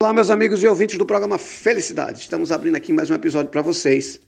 Olá, 0.00 0.12
meus 0.12 0.30
amigos 0.30 0.62
e 0.62 0.68
ouvintes 0.68 0.96
do 0.96 1.04
programa 1.04 1.38
Felicidade. 1.38 2.20
Estamos 2.20 2.52
abrindo 2.52 2.76
aqui 2.76 2.92
mais 2.92 3.10
um 3.10 3.14
episódio 3.14 3.50
para 3.50 3.62
vocês. 3.62 4.20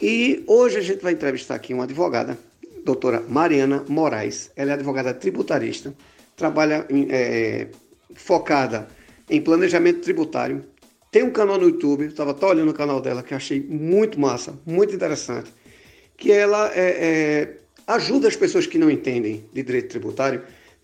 E 0.00 0.42
hoje 0.46 0.78
a 0.78 0.80
gente 0.80 1.02
vai 1.02 1.12
entrevistar 1.12 1.54
aqui 1.54 1.74
uma 1.74 1.84
advogada, 1.84 2.38
doutora 2.82 3.22
Mariana 3.28 3.84
Moraes. 3.86 4.50
Ela 4.56 4.70
é 4.70 4.72
advogada 4.72 5.12
tributarista, 5.12 5.92
trabalha 6.34 6.86
é, 7.10 7.66
focada 8.14 8.88
em 9.28 9.42
planejamento 9.42 10.00
tributário. 10.00 10.64
Tem 11.12 11.22
um 11.24 11.30
canal 11.30 11.58
no 11.58 11.68
YouTube, 11.68 12.06
estava 12.06 12.30
até 12.30 12.46
olhando 12.46 12.70
o 12.70 12.74
canal 12.74 13.02
dela, 13.02 13.22
que 13.22 13.34
eu 13.34 13.36
achei 13.36 13.60
muito 13.60 14.18
massa, 14.18 14.58
muito 14.64 14.94
interessante. 14.94 15.52
Que 16.16 16.32
ela 16.32 16.72
é, 16.74 16.88
é, 16.88 17.56
ajuda 17.86 18.28
as 18.28 18.34
pessoas 18.34 18.66
que 18.66 18.78
não 18.78 18.90
entendem 18.90 19.44
de 19.52 19.62
direito 19.62 19.90
tributário 19.90 20.40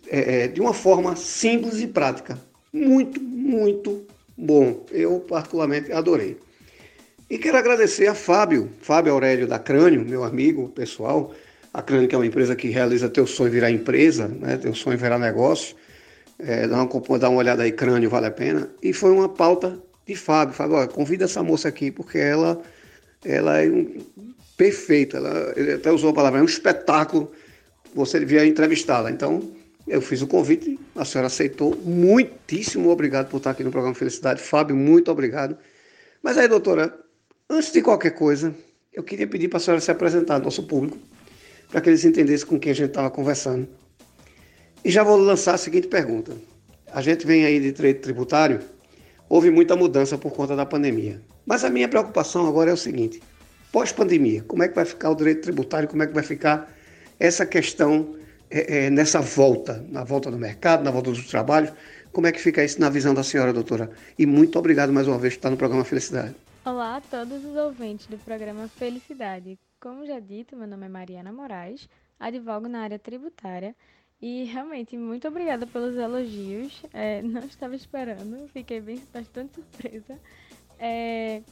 é, 0.07 0.43
é, 0.43 0.49
de 0.49 0.61
uma 0.61 0.75
forma 0.75 1.17
simples 1.17 1.81
e 1.81 1.87
prática. 1.87 2.39
Muito, 2.71 3.19
muito 3.47 4.07
bom. 4.37 4.85
Eu, 4.91 5.21
particularmente, 5.21 5.93
adorei. 5.93 6.37
E 7.29 7.39
quero 7.39 7.57
agradecer 7.57 8.07
a 8.07 8.15
Fábio, 8.15 8.71
Fábio 8.81 9.13
Aurélio 9.13 9.47
da 9.47 9.59
Crânio, 9.59 10.05
meu 10.05 10.23
amigo 10.23 10.69
pessoal. 10.69 11.35
A 11.73 11.83
Crânio, 11.83 12.09
que 12.09 12.15
é 12.15 12.19
uma 12.19 12.27
empresa 12.27 12.55
que 12.55 12.69
realiza 12.69 13.09
teu 13.09 13.27
sonho 13.27 13.51
virar 13.51 13.71
empresa, 13.71 14.29
né? 14.29 14.57
teu 14.57 14.75
sonho 14.75 14.99
virar 14.99 15.19
negócio. 15.19 15.77
É, 16.39 16.67
dá, 16.67 16.83
uma, 16.83 17.19
dá 17.19 17.29
uma 17.29 17.39
olhada 17.39 17.63
aí, 17.63 17.73
Crânio, 17.73 18.11
vale 18.11 18.27
a 18.27 18.31
pena. 18.31 18.71
E 18.83 18.93
foi 18.93 19.11
uma 19.11 19.29
pauta 19.29 19.79
de 20.07 20.15
Fábio. 20.15 20.55
Fábio, 20.55 20.77
olha, 20.77 20.89
convida 20.89 21.25
essa 21.25 21.43
moça 21.43 21.69
aqui, 21.69 21.91
porque 21.91 22.19
ela, 22.19 22.61
ela 23.25 23.63
é 23.63 23.69
um, 23.69 24.05
perfeita. 24.57 25.17
Ela, 25.17 25.53
ele 25.57 25.73
até 25.73 25.91
usou 25.91 26.11
a 26.11 26.15
palavra, 26.15 26.39
é 26.39 26.43
um 26.43 26.47
espetáculo 26.47 27.33
você 27.95 28.25
vier 28.25 28.47
entrevistá-la. 28.47 29.11
Então, 29.11 29.56
eu 29.87 30.01
fiz 30.03 30.21
o 30.21 30.27
convite, 30.27 30.79
a 30.95 31.05
senhora 31.05 31.29
aceitou. 31.29 31.77
Muitíssimo 31.77 32.91
obrigado 32.91 33.29
por 33.29 33.37
estar 33.37 33.51
aqui 33.51 33.63
no 33.63 33.71
programa 33.71 33.95
Felicidade. 33.95 34.43
Fábio, 34.43 34.75
muito 34.75 35.11
obrigado. 35.11 35.57
Mas 36.23 36.37
aí, 36.37 36.49
doutora, 36.49 36.99
antes 37.49 37.73
de 37.73 37.81
qualquer 37.81 38.11
coisa, 38.11 38.53
eu 38.93 39.05
queria 39.05 39.27
pedir 39.27 39.49
para 39.49 39.59
a 39.59 39.61
senhora 39.61 39.81
se 39.81 39.91
apresentar 39.91 40.35
ao 40.35 40.41
nosso 40.41 40.65
público, 40.65 40.99
para 41.71 41.81
que 41.81 41.89
eles 41.89 42.05
entendessem 42.05 42.47
com 42.47 42.59
quem 42.59 42.73
a 42.73 42.75
gente 42.75 42.89
estava 42.89 43.11
conversando. 43.11 43.69
E 44.85 44.91
já 44.91 45.05
vou 45.05 45.17
lançar 45.17 45.55
a 45.55 45.59
seguinte 45.59 45.87
pergunta. 45.87 46.33
A 46.91 47.01
gente 47.01 47.27
vem 47.27 47.45
aí 47.45 47.61
de 47.61 47.73
direito 47.73 48.01
tributário, 48.01 48.61
houve 49.29 49.51
muita 49.51 49.77
mudança 49.77 50.19
por 50.19 50.33
conta 50.33 50.57
da 50.57 50.67
pandemia. 50.67 51.21
Mas 51.45 51.63
a 51.63 51.71
minha 51.71 51.89
preocupação 51.89 52.49
agora 52.49 52.71
é 52.71 52.75
o 52.75 52.77
seguinte: 52.77 53.23
pós-pandemia, 53.71 54.43
como 54.49 54.65
é 54.65 54.69
que 54.69 54.75
vai 54.75 54.85
ficar 54.85 55.11
o 55.11 55.15
direito 55.15 55.43
tributário, 55.43 55.89
como 55.89 56.03
é 56.03 56.07
que 56.07 56.15
vai 56.15 56.25
ficar 56.25 56.73
essa 57.21 57.47
questão 57.47 58.17
é, 58.51 58.87
é, 58.87 58.91
nessa 58.91 59.21
volta, 59.21 59.85
na 59.89 60.05
volta 60.05 60.31
do 60.31 60.39
mercado, 60.39 60.85
na 60.85 60.91
volta 60.91 61.11
dos 61.11 61.27
trabalhos. 61.27 61.73
Como 62.13 62.27
é 62.27 62.33
que 62.33 62.41
fica 62.41 62.65
isso 62.65 62.81
na 62.81 62.89
visão 62.89 63.13
da 63.13 63.23
senhora, 63.23 63.53
doutora? 63.53 63.91
E 64.19 64.25
muito 64.25 64.59
obrigado 64.59 64.93
mais 64.93 65.07
uma 65.07 65.19
vez 65.19 65.35
por 65.35 65.39
estar 65.39 65.51
no 65.51 65.57
programa 65.57 65.85
Felicidade. 65.85 66.35
Olá 66.65 66.97
a 66.97 67.01
todos 67.01 67.45
os 67.45 67.57
ouvintes 67.57 68.07
do 68.07 68.17
programa 68.19 68.69
Felicidade. 68.69 69.59
Como 69.81 70.07
já 70.07 70.19
dito, 70.19 70.57
meu 70.57 70.67
nome 70.67 70.87
é 70.87 70.89
Mariana 70.89 71.33
Moraes, 71.33 71.89
advogo 72.19 72.69
na 72.69 72.81
área 72.81 72.99
tributária 72.99 73.75
e 74.21 74.45
realmente 74.45 74.97
muito 74.97 75.29
obrigada 75.29 75.67
pelos 75.67 75.97
elogios. 75.97 76.83
É, 76.93 77.23
não 77.23 77.43
estava 77.43 77.77
esperando, 77.77 78.49
fiquei 78.49 78.81
bem 78.81 79.03
bastante 79.13 79.55
surpresa. 79.55 80.19
É, 80.79 81.43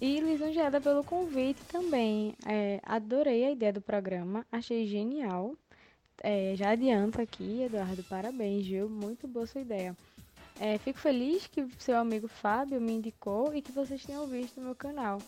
e 0.00 0.20
lisonjeada 0.20 0.80
pelo 0.80 1.04
convite 1.04 1.60
também. 1.68 2.34
É, 2.46 2.80
adorei 2.82 3.44
a 3.44 3.50
ideia 3.50 3.72
do 3.72 3.80
programa, 3.80 4.46
achei 4.50 4.86
genial. 4.86 5.54
É, 6.22 6.54
já 6.56 6.70
adianto 6.70 7.20
aqui, 7.20 7.62
Eduardo, 7.62 8.02
parabéns, 8.04 8.66
viu? 8.66 8.88
Muito 8.88 9.28
boa 9.28 9.46
sua 9.46 9.60
ideia. 9.60 9.96
É, 10.58 10.78
fico 10.78 10.98
feliz 10.98 11.46
que 11.46 11.68
seu 11.78 11.98
amigo 11.98 12.26
Fábio 12.28 12.80
me 12.80 12.92
indicou 12.92 13.54
e 13.54 13.60
que 13.60 13.72
vocês 13.72 14.04
tenham 14.04 14.26
visto 14.26 14.58
no 14.58 14.66
meu 14.66 14.74
canal. 14.74 15.20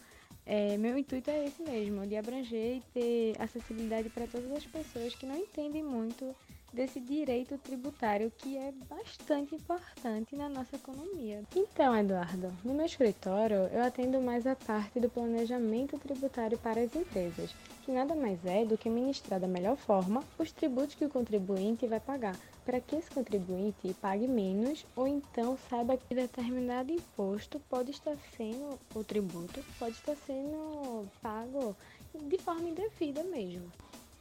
É, 0.47 0.78
meu 0.78 0.97
intuito 0.97 1.31
é 1.31 1.44
esse 1.44 1.62
mesmo, 1.62 2.06
de 2.06 2.16
abranger 2.16 2.77
e 2.77 2.83
ter 2.94 3.36
acessibilidade 3.39 4.09
para 4.09 4.27
todas 4.27 4.50
as 4.50 4.65
pessoas 4.65 5.15
que 5.15 5.27
não 5.27 5.37
entendem 5.37 5.82
muito 5.82 6.34
desse 6.72 7.00
direito 7.00 7.58
tributário 7.58 8.32
que 8.38 8.56
é 8.56 8.72
bastante 8.88 9.54
importante 9.54 10.36
na 10.36 10.48
nossa 10.48 10.76
economia. 10.76 11.42
Então, 11.56 11.96
Eduardo, 11.96 12.52
no 12.64 12.74
meu 12.74 12.86
escritório 12.86 13.68
eu 13.72 13.82
atendo 13.82 14.20
mais 14.20 14.46
a 14.46 14.54
parte 14.54 15.00
do 15.00 15.08
planejamento 15.08 15.98
tributário 15.98 16.58
para 16.58 16.80
as 16.80 16.94
empresas, 16.94 17.54
que 17.82 17.92
nada 17.92 18.14
mais 18.14 18.44
é 18.44 18.64
do 18.64 18.76
que 18.76 18.90
ministrar 18.90 19.40
da 19.40 19.48
melhor 19.48 19.76
forma 19.76 20.22
os 20.38 20.52
tributos 20.52 20.94
que 20.94 21.04
o 21.04 21.10
contribuinte 21.10 21.86
vai 21.86 22.00
pagar, 22.00 22.36
para 22.64 22.80
que 22.80 22.96
esse 22.96 23.10
contribuinte 23.10 23.94
pague 23.94 24.28
menos 24.28 24.84
ou 24.94 25.08
então 25.08 25.56
saiba 25.70 25.96
que 25.96 26.14
determinado 26.14 26.92
imposto 26.92 27.58
pode 27.60 27.92
estar 27.92 28.16
sendo, 28.36 28.78
o 28.94 29.02
tributo 29.02 29.64
pode 29.78 29.96
estar 29.96 30.14
sendo 30.26 31.08
pago 31.22 31.74
de 32.14 32.38
forma 32.38 32.68
indevida 32.68 33.24
mesmo. 33.24 33.72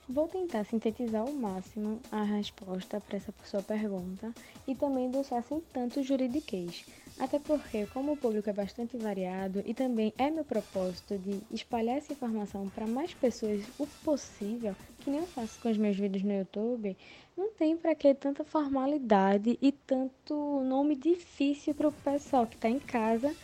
Vou 0.09 0.25
tentar 0.25 0.63
sintetizar 0.63 1.22
ao 1.22 1.34
máximo 1.34 2.00
a 2.09 2.23
resposta 2.23 3.01
para 3.01 3.18
essa 3.18 3.34
sua 3.44 3.62
pergunta 3.62 4.34
e 4.66 4.73
também 4.73 5.12
deixar 5.12 5.44
sem 5.44 5.59
tanto 5.73 6.01
juridiquês, 6.01 6.85
até 7.19 7.38
porque, 7.40 7.85
como 7.88 8.13
o 8.13 8.18
público 8.18 8.50
é 8.50 8.53
bastante 8.53 8.95
variado 8.95 9.62
e 9.66 9.73
também 9.73 10.13
é 10.18 10.31
meu 10.31 10.45
propósito 10.45 11.18
de 11.18 11.44
espalhar 11.51 11.97
essa 11.97 12.13
informação 12.13 12.69
para 12.69 12.88
mais 12.88 13.13
pessoas 13.13 13.62
o 13.78 13.85
possível, 13.85 14.78
que 15.01 15.09
nem 15.12 15.19
eu 15.19 15.28
faço 15.28 15.59
com 15.59 15.69
os 15.69 15.78
meus 15.78 15.97
vídeos 15.97 16.24
no 16.24 16.31
YouTube, 16.31 16.95
não 17.35 17.51
tem 17.51 17.75
para 17.75 17.94
que 17.94 18.13
tanta 18.16 18.45
formalidade 18.45 19.59
e 19.62 19.74
tanto 19.74 20.62
nome 20.63 20.95
difícil 20.95 21.75
para 21.75 21.89
o 21.89 21.91
pessoal 21.91 22.47
que 22.47 22.56
está 22.56 22.69
em 22.69 22.79
casa 22.79 23.35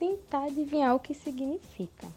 tentar 0.00 0.46
adivinhar 0.46 0.96
o 0.96 1.00
que 1.00 1.14
significa. 1.14 2.12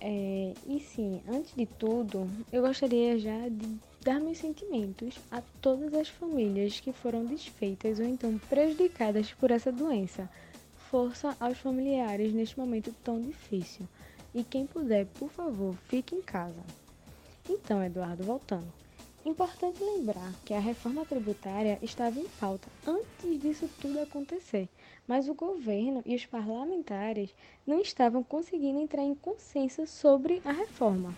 É, 0.00 0.54
e 0.66 0.80
sim, 0.80 1.20
antes 1.28 1.54
de 1.54 1.66
tudo, 1.66 2.28
eu 2.52 2.62
gostaria 2.62 3.18
já 3.18 3.48
de 3.48 3.78
dar 4.00 4.20
meus 4.20 4.38
sentimentos 4.38 5.18
a 5.30 5.42
todas 5.60 5.92
as 5.92 6.08
famílias 6.08 6.78
que 6.80 6.92
foram 6.92 7.24
desfeitas 7.24 7.98
ou 7.98 8.06
então 8.06 8.38
prejudicadas 8.48 9.32
por 9.34 9.50
essa 9.50 9.72
doença. 9.72 10.30
Força 10.90 11.36
aos 11.40 11.58
familiares 11.58 12.32
neste 12.32 12.58
momento 12.58 12.94
tão 13.02 13.20
difícil. 13.20 13.86
E 14.32 14.44
quem 14.44 14.66
puder, 14.66 15.06
por 15.06 15.30
favor, 15.30 15.74
fique 15.88 16.14
em 16.14 16.22
casa. 16.22 16.64
Então, 17.48 17.82
Eduardo, 17.82 18.24
voltando. 18.24 18.72
Importante 19.24 19.82
lembrar 19.82 20.34
que 20.44 20.54
a 20.54 20.60
reforma 20.60 21.04
tributária 21.04 21.78
estava 21.82 22.20
em 22.20 22.28
pauta 22.28 22.70
antes 22.86 23.40
disso 23.40 23.68
tudo 23.80 24.00
acontecer, 24.00 24.68
mas 25.08 25.28
o 25.28 25.34
governo 25.34 26.02
e 26.04 26.14
os 26.14 26.26
parlamentares 26.26 27.34
não 27.66 27.80
estavam 27.80 28.22
conseguindo 28.22 28.78
entrar 28.78 29.02
em 29.02 29.14
consenso 29.14 29.86
sobre 29.86 30.42
a 30.44 30.52
reforma. 30.52 31.14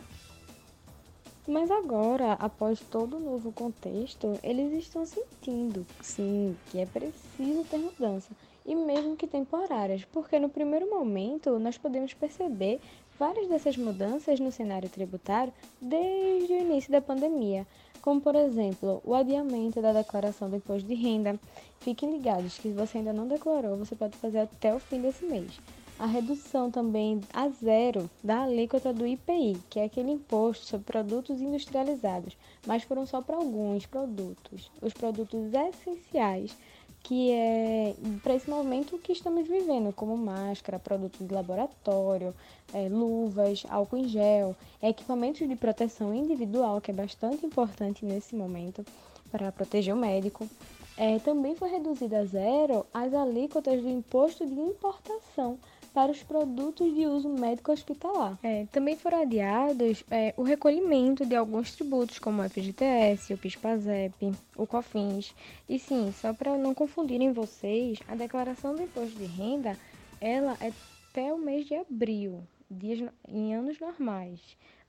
Mas 1.48 1.68
agora, 1.68 2.34
após 2.34 2.78
todo 2.78 3.16
o 3.16 3.20
novo 3.20 3.50
contexto, 3.50 4.38
eles 4.40 4.72
estão 4.72 5.04
sentindo, 5.04 5.84
sim, 6.00 6.56
que 6.70 6.78
é 6.78 6.86
preciso 6.86 7.64
ter 7.64 7.78
mudança, 7.78 8.30
e 8.64 8.76
mesmo 8.76 9.16
que 9.16 9.26
temporárias, 9.26 10.04
porque 10.04 10.38
no 10.38 10.48
primeiro 10.48 10.88
momento 10.88 11.58
nós 11.58 11.76
podemos 11.76 12.14
perceber 12.14 12.78
várias 13.18 13.48
dessas 13.48 13.76
mudanças 13.76 14.38
no 14.38 14.52
cenário 14.52 14.88
tributário 14.88 15.52
desde 15.80 16.52
o 16.52 16.60
início 16.60 16.92
da 16.92 17.00
pandemia, 17.00 17.66
como 18.00 18.20
por 18.20 18.34
exemplo 18.34 19.00
o 19.04 19.14
adiamento 19.14 19.80
da 19.80 19.92
declaração 19.92 20.48
do 20.48 20.56
imposto 20.56 20.88
de 20.88 20.94
renda. 20.94 21.38
Fiquem 21.80 22.12
ligados 22.12 22.56
que 22.56 22.68
se 22.68 22.72
você 22.72 22.98
ainda 22.98 23.12
não 23.12 23.26
declarou, 23.26 23.76
você 23.76 23.94
pode 23.94 24.16
fazer 24.16 24.40
até 24.40 24.74
o 24.74 24.78
fim 24.78 25.00
desse 25.00 25.24
mês. 25.24 25.60
A 25.98 26.06
redução 26.06 26.70
também 26.70 27.20
a 27.30 27.48
zero 27.50 28.08
da 28.24 28.44
alíquota 28.44 28.90
do 28.90 29.06
IPI, 29.06 29.58
que 29.68 29.78
é 29.78 29.84
aquele 29.84 30.10
imposto 30.10 30.64
sobre 30.64 30.86
produtos 30.86 31.42
industrializados, 31.42 32.38
mas 32.66 32.82
foram 32.84 33.04
só 33.04 33.20
para 33.20 33.36
alguns 33.36 33.84
produtos, 33.84 34.70
os 34.80 34.94
produtos 34.94 35.52
essenciais 35.52 36.56
que 37.02 37.32
é 37.32 37.94
para 38.22 38.34
esse 38.34 38.48
momento 38.48 38.98
que 38.98 39.12
estamos 39.12 39.46
vivendo, 39.48 39.92
como 39.92 40.16
máscara, 40.16 40.78
produtos 40.78 41.26
de 41.26 41.34
laboratório, 41.34 42.34
é, 42.72 42.88
luvas, 42.88 43.64
álcool 43.68 43.98
em 43.98 44.08
gel, 44.08 44.54
equipamentos 44.82 45.48
de 45.48 45.56
proteção 45.56 46.14
individual, 46.14 46.80
que 46.80 46.90
é 46.90 46.94
bastante 46.94 47.44
importante 47.44 48.04
nesse 48.04 48.34
momento 48.34 48.84
para 49.30 49.50
proteger 49.50 49.94
o 49.94 49.96
médico. 49.96 50.48
É, 50.96 51.18
também 51.18 51.54
foi 51.54 51.70
reduzida 51.70 52.18
a 52.18 52.24
zero 52.24 52.86
as 52.92 53.14
alíquotas 53.14 53.80
do 53.80 53.88
imposto 53.88 54.46
de 54.46 54.52
importação 54.52 55.58
para 55.92 56.12
os 56.12 56.22
produtos 56.22 56.94
de 56.94 57.06
uso 57.06 57.28
médico 57.28 57.72
hospitalar. 57.72 58.38
É, 58.42 58.66
também 58.72 58.96
foram 58.96 59.22
adiados 59.22 60.04
é, 60.10 60.32
o 60.36 60.42
recolhimento 60.42 61.26
de 61.26 61.34
alguns 61.34 61.74
tributos, 61.74 62.18
como 62.18 62.42
o 62.42 62.48
FGTS, 62.48 63.34
o 63.34 63.38
PIS/PASEP, 63.38 64.32
o 64.56 64.66
COFINS. 64.66 65.34
E 65.68 65.78
sim, 65.78 66.12
só 66.12 66.32
para 66.32 66.56
não 66.56 66.74
confundirem 66.74 67.32
vocês, 67.32 67.98
a 68.08 68.14
declaração 68.14 68.74
do 68.74 68.82
imposto 68.82 69.18
de 69.18 69.26
renda 69.26 69.76
ela 70.20 70.56
é 70.60 70.72
até 71.10 71.32
o 71.32 71.38
mês 71.38 71.66
de 71.66 71.74
abril, 71.74 72.40
dias, 72.70 73.10
em 73.28 73.54
anos 73.54 73.80
normais. 73.80 74.40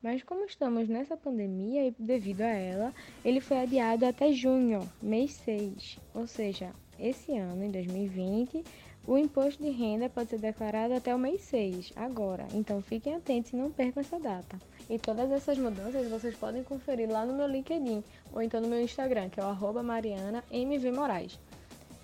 Mas 0.03 0.23
como 0.23 0.45
estamos 0.45 0.87
nessa 0.89 1.15
pandemia 1.15 1.87
e 1.87 1.95
devido 1.97 2.41
a 2.41 2.49
ela, 2.49 2.93
ele 3.23 3.39
foi 3.39 3.59
adiado 3.59 4.05
até 4.05 4.31
junho, 4.33 4.87
mês 5.01 5.31
6. 5.45 5.99
Ou 6.13 6.27
seja, 6.27 6.71
esse 6.99 7.37
ano, 7.37 7.63
em 7.63 7.71
2020, 7.71 8.63
O 9.07 9.17
imposto 9.17 9.63
de 9.63 9.71
renda 9.71 10.07
pode 10.09 10.29
ser 10.29 10.37
declarado 10.37 10.93
até 10.93 11.13
o 11.13 11.17
mês 11.17 11.41
6, 11.41 11.91
agora, 11.95 12.47
então 12.53 12.83
fiquem 12.83 13.15
atentos 13.15 13.51
e 13.51 13.55
não 13.55 13.71
percam 13.71 14.01
essa 14.01 14.19
data. 14.19 14.59
E 14.87 14.99
todas 14.99 15.31
essas 15.31 15.57
mudanças 15.57 16.07
vocês 16.07 16.35
podem 16.35 16.63
conferir 16.63 17.09
lá 17.09 17.25
no 17.25 17.33
meu 17.33 17.47
LinkedIn 17.47 18.03
ou 18.31 18.43
então 18.43 18.61
no 18.61 18.67
meu 18.67 18.79
Instagram, 18.79 19.29
que 19.29 19.39
é 19.39 19.43
o 19.43 19.83
marianamvmoraes. 19.83 21.39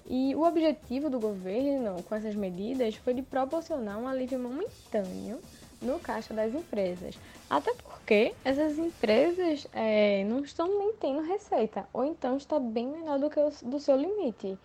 E 0.09 0.33
o 0.35 0.41
objetivo 0.41 1.09
do 1.09 1.19
governo 1.19 2.01
com 2.03 2.15
essas 2.15 2.33
medidas 2.33 2.95
foi 2.95 3.13
de 3.13 3.21
proporcionar 3.21 3.99
um 3.99 4.07
alívio 4.07 4.39
momentâneo 4.39 5.39
no 5.81 5.99
caixa 5.99 6.33
das 6.33 6.53
empresas. 6.55 7.15
Até 7.47 7.73
porque 7.75 8.33
essas 8.43 8.79
empresas 8.79 9.67
é, 9.71 10.23
não 10.23 10.39
estão 10.39 10.67
nem 10.79 10.93
tendo 10.93 11.21
receita, 11.21 11.87
ou 11.93 12.03
então 12.03 12.37
está 12.37 12.59
bem 12.59 12.87
menor 12.87 13.19
do 13.19 13.29
que 13.29 13.39
o 13.39 13.51
do 13.63 13.79
seu 13.79 13.95
limite. 13.95 14.57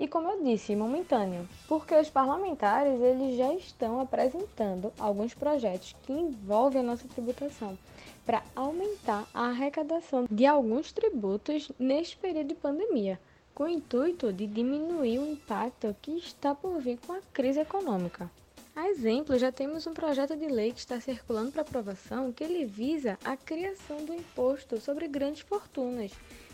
E 0.00 0.08
como 0.08 0.30
eu 0.30 0.42
disse, 0.42 0.74
momentâneo, 0.74 1.46
porque 1.68 1.94
os 1.94 2.08
parlamentares 2.08 2.98
eles 2.98 3.36
já 3.36 3.52
estão 3.52 4.00
apresentando 4.00 4.90
alguns 4.98 5.34
projetos 5.34 5.94
que 6.04 6.12
envolvem 6.14 6.80
a 6.80 6.84
nossa 6.84 7.06
tributação 7.06 7.78
para 8.24 8.42
aumentar 8.56 9.28
a 9.34 9.48
arrecadação 9.48 10.26
de 10.30 10.46
alguns 10.46 10.90
tributos 10.90 11.70
neste 11.78 12.16
período 12.16 12.48
de 12.48 12.54
pandemia 12.54 13.20
com 13.54 13.64
o 13.64 13.68
intuito 13.68 14.32
de 14.32 14.46
diminuir 14.46 15.18
o 15.18 15.32
impacto 15.32 15.94
que 16.00 16.12
está 16.12 16.54
por 16.54 16.80
vir 16.80 16.98
com 17.06 17.12
a 17.12 17.20
crise 17.30 17.60
econômica. 17.60 18.30
A 18.74 18.88
exemplo, 18.88 19.36
já 19.36 19.52
temos 19.52 19.86
um 19.86 19.92
projeto 19.92 20.34
de 20.34 20.46
lei 20.46 20.72
que 20.72 20.78
está 20.78 20.98
circulando 20.98 21.52
para 21.52 21.60
aprovação 21.60 22.32
que 22.32 22.42
ele 22.42 22.64
visa 22.64 23.18
a 23.22 23.36
criação 23.36 24.02
do 24.06 24.14
imposto 24.14 24.80
sobre 24.80 25.06
grandes 25.08 25.42
fortunas, 25.42 26.10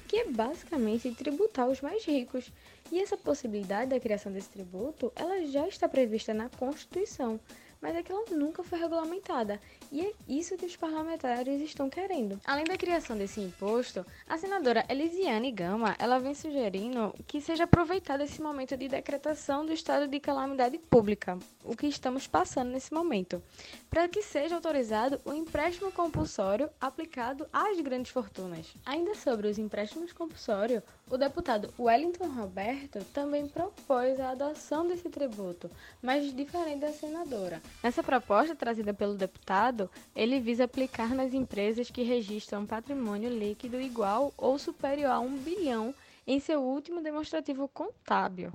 que 0.09 0.17
é 0.17 0.25
basicamente 0.29 1.15
tributar 1.15 1.69
os 1.69 1.81
mais 1.81 2.05
ricos. 2.05 2.51
E 2.91 3.01
essa 3.01 3.17
possibilidade 3.17 3.91
da 3.91 4.01
criação 4.01 4.33
desse 4.33 4.49
tributo, 4.49 5.13
ela 5.17 5.45
já 5.47 5.67
está 5.67 5.89
prevista 5.89 6.33
na 6.33 6.49
Constituição, 6.49 7.41
mas 7.81 7.97
é 7.97 8.03
que 8.03 8.13
ela 8.13 8.25
nunca 8.31 8.63
foi 8.63 8.79
regulamentada. 8.79 9.61
E 9.91 10.01
é 10.01 10.13
isso 10.29 10.57
que 10.57 10.67
os 10.67 10.77
parlamentares 10.77 11.61
estão 11.61 11.89
querendo. 11.89 12.41
Além 12.45 12.65
da 12.65 12.77
criação 12.77 13.17
desse 13.17 13.41
imposto, 13.41 14.05
a 14.29 14.37
senadora 14.37 14.85
Elisiane 14.89 15.53
Gama, 15.53 15.95
ela 15.99 16.19
vem 16.19 16.35
sugerindo 16.35 17.15
que 17.27 17.41
seja 17.41 17.65
aproveitado 17.65 18.23
esse 18.23 18.43
momento 18.43 18.77
de 18.77 18.89
decretação 18.89 19.65
do 19.65 19.73
estado 19.73 20.09
de 20.09 20.19
calamidade 20.19 20.79
pública, 20.79 21.39
o 21.65 21.77
que 21.77 21.87
estamos 21.87 22.27
passando 22.27 22.71
nesse 22.71 22.93
momento, 22.93 23.43
para 23.91 24.09
que 24.09 24.23
seja 24.23 24.55
autorizado 24.55 25.21
o 25.25 25.33
empréstimo 25.33 25.93
compulsório 25.93 26.69
aplicado 26.81 27.47
às 27.53 27.81
grandes 27.81 28.11
fortunas. 28.11 28.75
Ainda 28.85 29.15
sobre 29.15 29.49
os 29.49 29.59
empréstimos 29.59 30.13
compulsórios, 30.13 30.83
o 31.11 31.17
deputado 31.17 31.73
Wellington 31.79 32.29
Roberto 32.29 33.05
também 33.13 33.47
propôs 33.47 34.19
a 34.19 34.31
adoção 34.31 34.87
desse 34.87 35.09
tributo, 35.09 35.71
mas 36.03 36.35
diferente 36.35 36.81
da 36.81 36.93
senadora. 36.93 37.63
Nessa 37.83 38.03
proposta 38.03 38.55
trazida 38.55 38.93
pelo 38.93 39.15
deputado, 39.15 39.76
ele 40.15 40.41
visa 40.41 40.65
aplicar 40.65 41.15
nas 41.15 41.35
empresas 41.35 41.91
que 41.91 42.03
registram 42.03 42.67
patrimônio 42.67 43.31
líquido 43.31 43.81
igual 43.81 44.33
ou 44.37 44.59
superior 44.59 45.11
a 45.11 45.21
um 45.21 45.37
bilhão 45.37 45.95
em 46.27 46.41
seu 46.41 46.61
último 46.61 47.01
demonstrativo 47.01 47.69
contábil. 47.69 48.53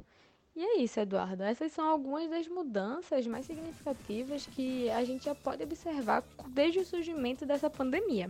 E 0.56 0.64
é 0.64 0.78
isso, 0.80 1.00
Eduardo. 1.00 1.44
Essas 1.44 1.72
são 1.72 1.88
algumas 1.88 2.30
das 2.30 2.48
mudanças 2.48 3.26
mais 3.26 3.46
significativas 3.46 4.46
que 4.46 4.90
a 4.90 5.04
gente 5.04 5.26
já 5.26 5.34
pode 5.34 5.64
observar 5.64 6.24
desde 6.50 6.80
o 6.80 6.86
surgimento 6.86 7.46
dessa 7.46 7.70
pandemia. 7.70 8.30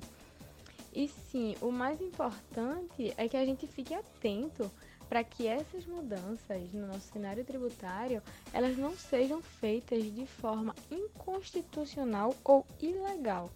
E 0.93 1.07
sim, 1.07 1.55
o 1.61 1.71
mais 1.71 1.99
importante 2.01 3.13
é 3.17 3.27
que 3.27 3.37
a 3.37 3.45
gente 3.45 3.65
fique 3.65 3.93
atento 3.93 4.69
para 5.11 5.25
que 5.25 5.45
essas 5.45 5.85
mudanças 5.85 6.71
no 6.71 6.87
nosso 6.87 7.11
cenário 7.11 7.43
tributário 7.43 8.23
elas 8.53 8.77
não 8.77 8.95
sejam 8.95 9.41
feitas 9.41 10.05
de 10.05 10.25
forma 10.25 10.73
inconstitucional 10.89 12.33
ou 12.45 12.65
ilegal. 12.81 13.51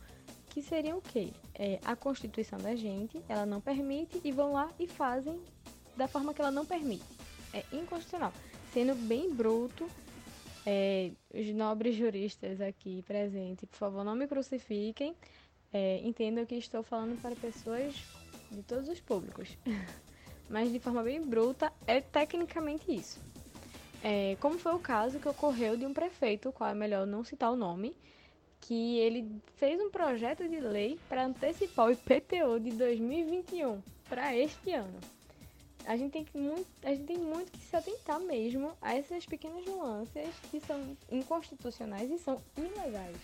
Que 0.49 0.61
seriam 0.61 0.97
o 0.97 1.01
quê? 1.01 1.29
É, 1.53 1.79
a 1.85 1.95
Constituição 1.95 2.59
da 2.59 2.75
gente, 2.75 3.21
ela 3.29 3.45
não 3.45 3.61
permite 3.61 4.19
e 4.21 4.33
vão 4.33 4.51
lá 4.51 4.69
e 4.77 4.85
fazem 4.85 5.39
da 5.95 6.09
forma 6.09 6.33
que 6.33 6.41
ela 6.41 6.51
não 6.51 6.65
permite. 6.65 7.05
É 7.53 7.63
inconstitucional. 7.71 8.33
Sendo 8.73 8.93
bem 8.93 9.33
bruto, 9.33 9.89
é, 10.65 11.11
os 11.33 11.47
nobres 11.53 11.95
juristas 11.95 12.59
aqui 12.59 13.01
presentes, 13.03 13.63
por 13.69 13.77
favor, 13.77 14.03
não 14.03 14.13
me 14.13 14.27
crucifiquem, 14.27 15.15
é, 15.71 16.01
entendo 16.03 16.45
que 16.45 16.55
estou 16.55 16.83
falando 16.83 17.17
para 17.21 17.33
pessoas 17.33 17.95
de 18.51 18.61
todos 18.61 18.89
os 18.89 18.99
públicos, 18.99 19.57
mas 20.49 20.71
de 20.71 20.79
forma 20.79 21.03
bem 21.03 21.21
bruta 21.21 21.71
é 21.87 22.01
tecnicamente 22.01 22.93
isso. 22.93 23.19
É, 24.03 24.37
como 24.39 24.59
foi 24.59 24.73
o 24.73 24.79
caso 24.79 25.19
que 25.19 25.27
ocorreu 25.27 25.75
de 25.75 25.85
um 25.85 25.93
prefeito, 25.93 26.51
qual 26.51 26.69
é 26.69 26.73
melhor 26.73 27.07
não 27.07 27.23
citar 27.23 27.51
o 27.51 27.55
nome, 27.55 27.95
que 28.61 28.99
ele 28.99 29.41
fez 29.57 29.79
um 29.79 29.89
projeto 29.89 30.47
de 30.47 30.59
lei 30.59 30.99
para 31.07 31.25
antecipar 31.25 31.87
o 31.87 31.91
IPTU 31.91 32.59
de 32.59 32.71
2021 32.71 33.81
para 34.07 34.35
este 34.35 34.71
ano. 34.71 34.99
A 35.85 35.95
gente, 35.95 36.11
tem 36.11 36.25
muito, 36.33 36.65
a 36.83 36.89
gente 36.89 37.05
tem 37.05 37.17
muito 37.17 37.51
que 37.51 37.59
se 37.59 37.75
atentar 37.75 38.19
mesmo 38.19 38.71
a 38.81 38.95
essas 38.95 39.23
pequenas 39.25 39.63
nuances 39.65 40.33
que 40.49 40.59
são 40.59 40.97
inconstitucionais 41.11 42.09
e 42.09 42.17
são 42.17 42.41
ilegais. 42.57 43.17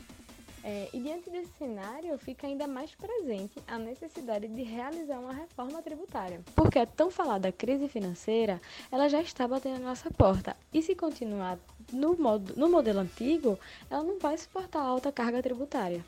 É, 0.64 0.90
e 0.94 1.00
diante 1.00 1.30
desse 1.30 1.50
cenário, 1.58 2.16
fica 2.20 2.46
ainda 2.46 2.68
mais 2.68 2.92
presente 2.94 3.58
a 3.68 3.80
necessidade 3.80 4.48
de 4.48 4.62
realizar 4.62 5.20
uma 5.20 5.34
reforma 5.34 5.82
tributária. 5.82 6.40
Porque 6.56 6.78
a 6.78 6.86
tão 6.86 7.10
falada 7.10 7.52
crise 7.52 7.88
financeira, 7.88 8.62
ela 8.92 9.08
já 9.08 9.22
está 9.22 9.48
batendo 9.48 9.80
na 9.80 9.90
nossa 9.90 10.12
porta. 10.12 10.56
E 10.72 10.82
se 10.82 10.94
continuar 10.94 11.58
no, 11.92 12.16
modo, 12.16 12.54
no 12.56 12.70
modelo 12.70 13.00
antigo, 13.00 13.58
ela 13.90 14.04
não 14.04 14.20
vai 14.20 14.38
suportar 14.38 14.82
alta 14.82 15.12
carga 15.12 15.42
tributária. 15.42 16.06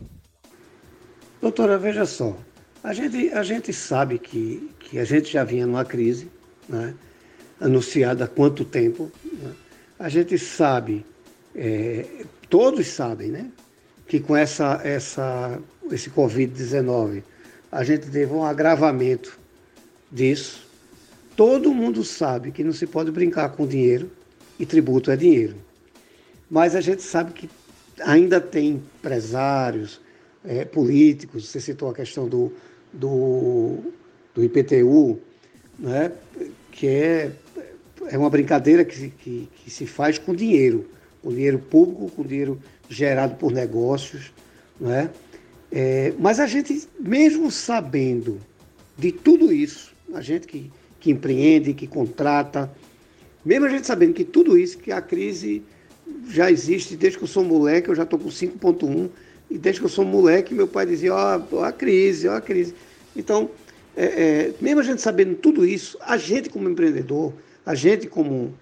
Doutora, 1.41 1.77
veja 1.77 2.05
só. 2.05 2.37
A 2.83 2.93
gente, 2.93 3.31
a 3.33 3.43
gente 3.43 3.73
sabe 3.73 4.19
que, 4.19 4.71
que 4.79 4.99
a 4.99 5.05
gente 5.05 5.31
já 5.31 5.43
vinha 5.43 5.65
numa 5.65 5.85
crise, 5.85 6.29
né, 6.69 6.93
anunciada 7.59 8.25
há 8.25 8.27
quanto 8.27 8.63
tempo. 8.63 9.11
Né? 9.23 9.53
A 9.97 10.09
gente 10.09 10.37
sabe, 10.37 11.03
é, 11.55 12.25
todos 12.49 12.85
sabem, 12.87 13.29
né? 13.31 13.51
Que 14.07 14.19
com 14.19 14.35
essa, 14.35 14.81
essa, 14.83 15.59
esse 15.91 16.09
Covid-19 16.09 17.23
a 17.71 17.83
gente 17.83 18.09
teve 18.09 18.31
um 18.31 18.43
agravamento 18.43 19.39
disso. 20.11 20.67
Todo 21.35 21.73
mundo 21.73 22.03
sabe 22.03 22.51
que 22.51 22.63
não 22.63 22.71
se 22.71 22.85
pode 22.85 23.11
brincar 23.11 23.49
com 23.49 23.65
dinheiro 23.65 24.11
e 24.59 24.65
tributo 24.65 25.09
é 25.09 25.15
dinheiro. 25.15 25.55
Mas 26.49 26.75
a 26.75 26.81
gente 26.81 27.01
sabe 27.01 27.33
que 27.33 27.49
ainda 27.99 28.39
tem 28.39 28.81
empresários, 28.99 29.99
é, 30.45 30.65
políticos, 30.65 31.47
você 31.47 31.59
citou 31.59 31.89
a 31.89 31.93
questão 31.93 32.27
do, 32.27 32.53
do, 32.91 33.79
do 34.35 34.43
IPTU, 34.43 35.19
né, 35.79 36.11
que 36.71 36.87
é, 36.87 37.31
é 38.09 38.17
uma 38.17 38.29
brincadeira 38.29 38.83
que, 38.83 39.09
que, 39.09 39.49
que 39.55 39.71
se 39.71 39.87
faz 39.87 40.17
com 40.17 40.35
dinheiro, 40.35 40.89
com 41.21 41.29
dinheiro 41.29 41.59
público, 41.59 42.11
com 42.11 42.23
dinheiro 42.23 42.59
gerado 42.89 43.35
por 43.35 43.51
negócios, 43.51 44.31
não 44.79 44.91
é? 44.91 45.09
é? 45.71 46.13
mas 46.19 46.39
a 46.39 46.45
gente, 46.45 46.87
mesmo 46.99 47.49
sabendo 47.51 48.39
de 48.97 49.11
tudo 49.11 49.51
isso, 49.51 49.93
a 50.13 50.21
gente 50.21 50.47
que, 50.47 50.71
que 50.99 51.11
empreende, 51.11 51.73
que 51.73 51.87
contrata, 51.87 52.71
mesmo 53.43 53.65
a 53.65 53.69
gente 53.69 53.85
sabendo 53.85 54.13
que 54.13 54.23
tudo 54.23 54.57
isso, 54.57 54.77
que 54.77 54.91
a 54.91 55.01
crise 55.01 55.63
já 56.27 56.49
existe 56.51 56.95
desde 56.95 57.17
que 57.17 57.23
eu 57.23 57.27
sou 57.27 57.43
moleque, 57.43 57.89
eu 57.89 57.95
já 57.95 58.03
estou 58.03 58.19
com 58.19 58.29
5.1, 58.29 59.09
e 59.49 59.57
desde 59.57 59.81
que 59.81 59.85
eu 59.85 59.89
sou 59.89 60.05
moleque, 60.05 60.53
meu 60.53 60.67
pai 60.67 60.85
dizia, 60.85 61.13
ó, 61.13 61.41
oh, 61.51 61.59
a 61.59 61.71
crise, 61.71 62.27
ó 62.27 62.35
a 62.35 62.41
crise. 62.41 62.73
Então, 63.15 63.49
é, 63.95 64.05
é, 64.05 64.53
mesmo 64.59 64.79
a 64.79 64.83
gente 64.83 65.01
sabendo 65.01 65.35
tudo 65.35 65.65
isso, 65.65 65.97
a 66.01 66.17
gente 66.17 66.49
como 66.49 66.69
empreendedor, 66.69 67.33
a 67.65 67.75
gente 67.75 68.07
como, 68.07 68.53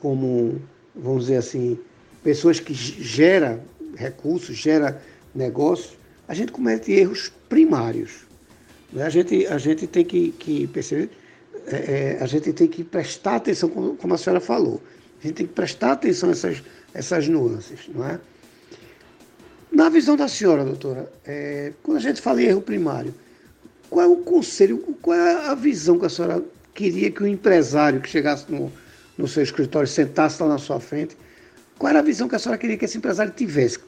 como 0.00 0.60
vamos 0.94 1.24
dizer 1.24 1.36
assim, 1.36 1.78
pessoas 2.22 2.60
que 2.60 2.74
gera 2.74 3.60
recursos, 3.96 4.56
gera 4.56 5.00
negócio, 5.34 5.98
a 6.28 6.34
gente 6.34 6.52
comete 6.52 6.92
erros 6.92 7.32
primários. 7.48 8.26
Né? 8.92 9.04
A, 9.04 9.10
gente, 9.10 9.46
a 9.46 9.58
gente 9.58 9.86
tem 9.86 10.04
que, 10.04 10.32
que 10.32 10.66
perceber, 10.68 11.10
é, 11.66 11.76
é, 11.76 12.18
a 12.20 12.26
gente 12.26 12.52
tem 12.52 12.68
que 12.68 12.84
prestar 12.84 13.36
atenção, 13.36 13.68
como, 13.68 13.96
como, 13.96 14.14
a 14.14 14.18
senhora 14.18 14.40
falou, 14.40 14.80
a 15.20 15.26
gente 15.26 15.36
tem 15.36 15.46
que 15.46 15.52
prestar 15.52 15.92
atenção 15.92 16.28
a 16.28 16.32
essas, 16.32 16.62
essas 16.94 17.28
nuances, 17.28 17.80
não 17.94 18.06
é? 18.06 18.18
Na 19.72 19.88
visão 19.88 20.16
da 20.16 20.26
senhora, 20.26 20.64
doutora, 20.64 21.10
é, 21.24 21.72
quando 21.82 21.98
a 21.98 22.00
gente 22.00 22.20
fala 22.20 22.42
em 22.42 22.46
erro 22.46 22.60
primário, 22.60 23.14
qual 23.88 24.04
é 24.04 24.08
o 24.08 24.16
conselho, 24.16 24.78
qual 25.00 25.16
é 25.16 25.46
a 25.48 25.54
visão 25.54 25.98
que 25.98 26.06
a 26.06 26.08
senhora 26.08 26.42
queria 26.74 27.10
que 27.10 27.22
o 27.22 27.26
empresário 27.26 28.00
que 28.00 28.08
chegasse 28.08 28.50
no, 28.50 28.72
no 29.16 29.28
seu 29.28 29.42
escritório, 29.42 29.86
sentasse 29.86 30.42
lá 30.42 30.48
na 30.48 30.58
sua 30.58 30.80
frente, 30.80 31.16
qual 31.80 31.88
era 31.88 32.00
a 32.00 32.02
visão 32.02 32.28
que 32.28 32.36
a 32.36 32.38
senhora 32.38 32.58
queria 32.58 32.76
que 32.76 32.84
esse 32.84 32.98
empresário 32.98 33.32
tivesse? 33.32 33.80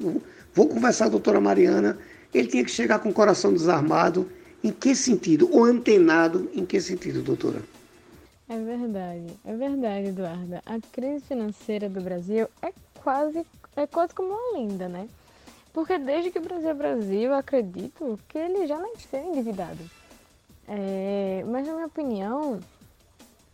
Vou 0.54 0.66
conversar 0.66 1.04
com 1.04 1.08
a 1.08 1.11
doutora 1.11 1.42
Mariana, 1.42 1.99
ele 2.32 2.49
tinha 2.49 2.64
que 2.64 2.70
chegar 2.70 2.99
com 3.00 3.11
o 3.11 3.12
coração 3.12 3.52
desarmado. 3.52 4.32
Em 4.64 4.70
que 4.70 4.94
sentido? 4.94 5.46
Ou 5.52 5.64
antenado, 5.64 6.50
em 6.54 6.64
que 6.64 6.80
sentido, 6.80 7.20
doutora? 7.20 7.61
É 8.49 8.56
verdade, 8.56 9.26
é 9.44 9.54
verdade, 9.54 10.06
Eduarda. 10.06 10.62
A 10.64 10.78
crise 10.90 11.22
financeira 11.26 11.87
do 11.87 12.00
Brasil 12.00 12.49
é 12.62 12.72
quase, 12.94 13.44
é 13.76 13.87
quase 13.87 14.14
como 14.14 14.30
uma 14.30 14.58
lenda, 14.58 14.88
né? 14.88 15.06
Porque 15.75 15.99
desde 15.99 16.30
que 16.30 16.38
o 16.38 16.42
Brasil 16.42 16.70
é 16.70 16.75
Brasil, 16.75 17.34
acredito 17.34 18.18
que 18.26 18.38
ele 18.38 18.66
já 18.66 18.78
nasceu 18.78 19.20
endividado. 19.20 19.80
É, 20.66 21.44
mas 21.46 21.66
na 21.66 21.75
minha 21.75 21.87
opinião, 21.87 22.58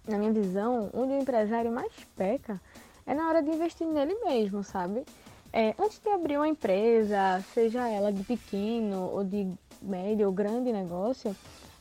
na 0.07 0.16
minha 0.16 0.33
visão, 0.33 0.90
onde 0.95 1.14
o 1.14 1.21
empresário 1.21 1.73
mais 1.73 1.92
peca 2.16 2.61
é 3.09 3.15
na 3.15 3.27
hora 3.27 3.43
de 3.43 3.50
investir 3.50 3.87
nele 3.87 4.15
mesmo, 4.23 4.62
sabe? 4.62 5.03
É, 5.50 5.75
antes 5.79 5.99
de 5.99 6.11
abrir 6.11 6.37
uma 6.37 6.47
empresa, 6.47 7.43
seja 7.55 7.88
ela 7.88 8.12
de 8.12 8.23
pequeno 8.23 9.11
ou 9.11 9.25
de 9.25 9.50
médio 9.81 10.27
ou 10.27 10.33
grande 10.33 10.71
negócio, 10.71 11.35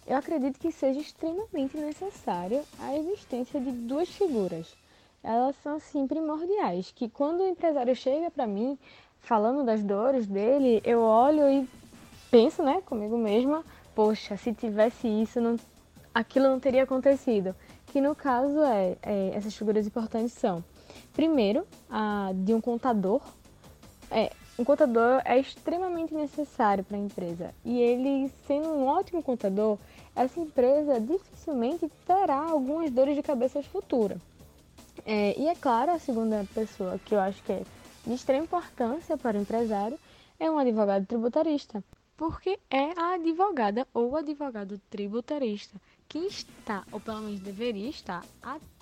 eu 0.08 0.16
acredito 0.16 0.58
que 0.58 0.72
seja 0.72 1.02
extremamente 1.02 1.76
necessário 1.76 2.64
a 2.80 2.96
existência 2.96 3.60
de 3.60 3.72
duas 3.72 4.08
figuras. 4.08 4.74
Elas 5.22 5.54
são 5.62 5.76
assim 5.76 6.08
primordiais, 6.08 6.94
que 6.96 7.10
quando 7.10 7.42
o 7.42 7.48
empresário 7.48 7.94
chega 7.94 8.32
para 8.32 8.48
mim 8.48 8.80
falando 9.20 9.66
das 9.66 9.84
dores 9.84 10.26
dele, 10.26 10.82
eu 10.86 11.02
olho 11.02 11.50
e 11.50 11.68
penso, 12.32 12.64
né, 12.64 12.82
comigo 12.86 13.18
mesma, 13.18 13.66
poxa, 13.94 14.38
se 14.38 14.54
tivesse 14.54 15.10
isso, 15.10 15.42
não, 15.42 15.58
aquilo 16.16 16.48
não 16.48 16.60
teria 16.60 16.84
acontecido. 16.84 17.54
Que 17.88 18.00
no 18.00 18.16
caso 18.16 18.62
é, 18.64 18.96
é 19.04 19.32
essas 19.36 19.54
figuras 19.54 19.86
importantes 19.86 20.32
são, 20.32 20.64
primeiro, 21.14 21.66
a 21.90 22.32
de 22.34 22.54
um 22.54 22.62
contador. 22.62 23.22
É, 24.10 24.32
um 24.58 24.64
contador 24.64 25.22
é 25.24 25.40
extremamente 25.40 26.14
necessário 26.14 26.84
para 26.84 26.98
a 26.98 27.00
empresa 27.00 27.54
e 27.64 27.80
ele, 27.80 28.32
sendo 28.48 28.70
um 28.70 28.88
ótimo 28.88 29.22
contador, 29.22 29.78
essa 30.16 30.40
empresa 30.40 31.00
dificilmente 31.00 31.92
terá 32.06 32.38
algumas 32.38 32.90
dores 32.90 33.16
de 33.16 33.22
cabeça 33.22 33.62
futuras. 33.62 34.18
É, 35.06 35.40
e 35.40 35.48
é 35.48 35.56
claro, 35.56 35.92
a 35.92 36.00
segunda 36.00 36.46
pessoa 36.56 37.00
que 37.06 37.14
eu 37.14 37.20
acho 37.20 37.44
que 37.44 37.52
é 37.52 37.62
de 38.06 38.14
extrema 38.14 38.46
importância 38.46 39.16
para 39.18 39.38
o 39.38 39.42
empresário 39.42 40.00
é 40.40 40.50
um 40.50 40.58
advogado 40.58 41.06
tributarista, 41.06 41.84
porque 42.16 42.58
é 42.70 43.00
a 43.00 43.14
advogada 43.14 43.88
ou 43.94 44.16
advogado 44.16 44.82
tributarista 44.90 45.80
que 46.10 46.20
está, 46.20 46.84
ou 46.92 47.00
pelo 47.00 47.22
menos 47.22 47.40
deveria 47.42 47.90
estar, 47.90 48.24
atento 48.42 48.77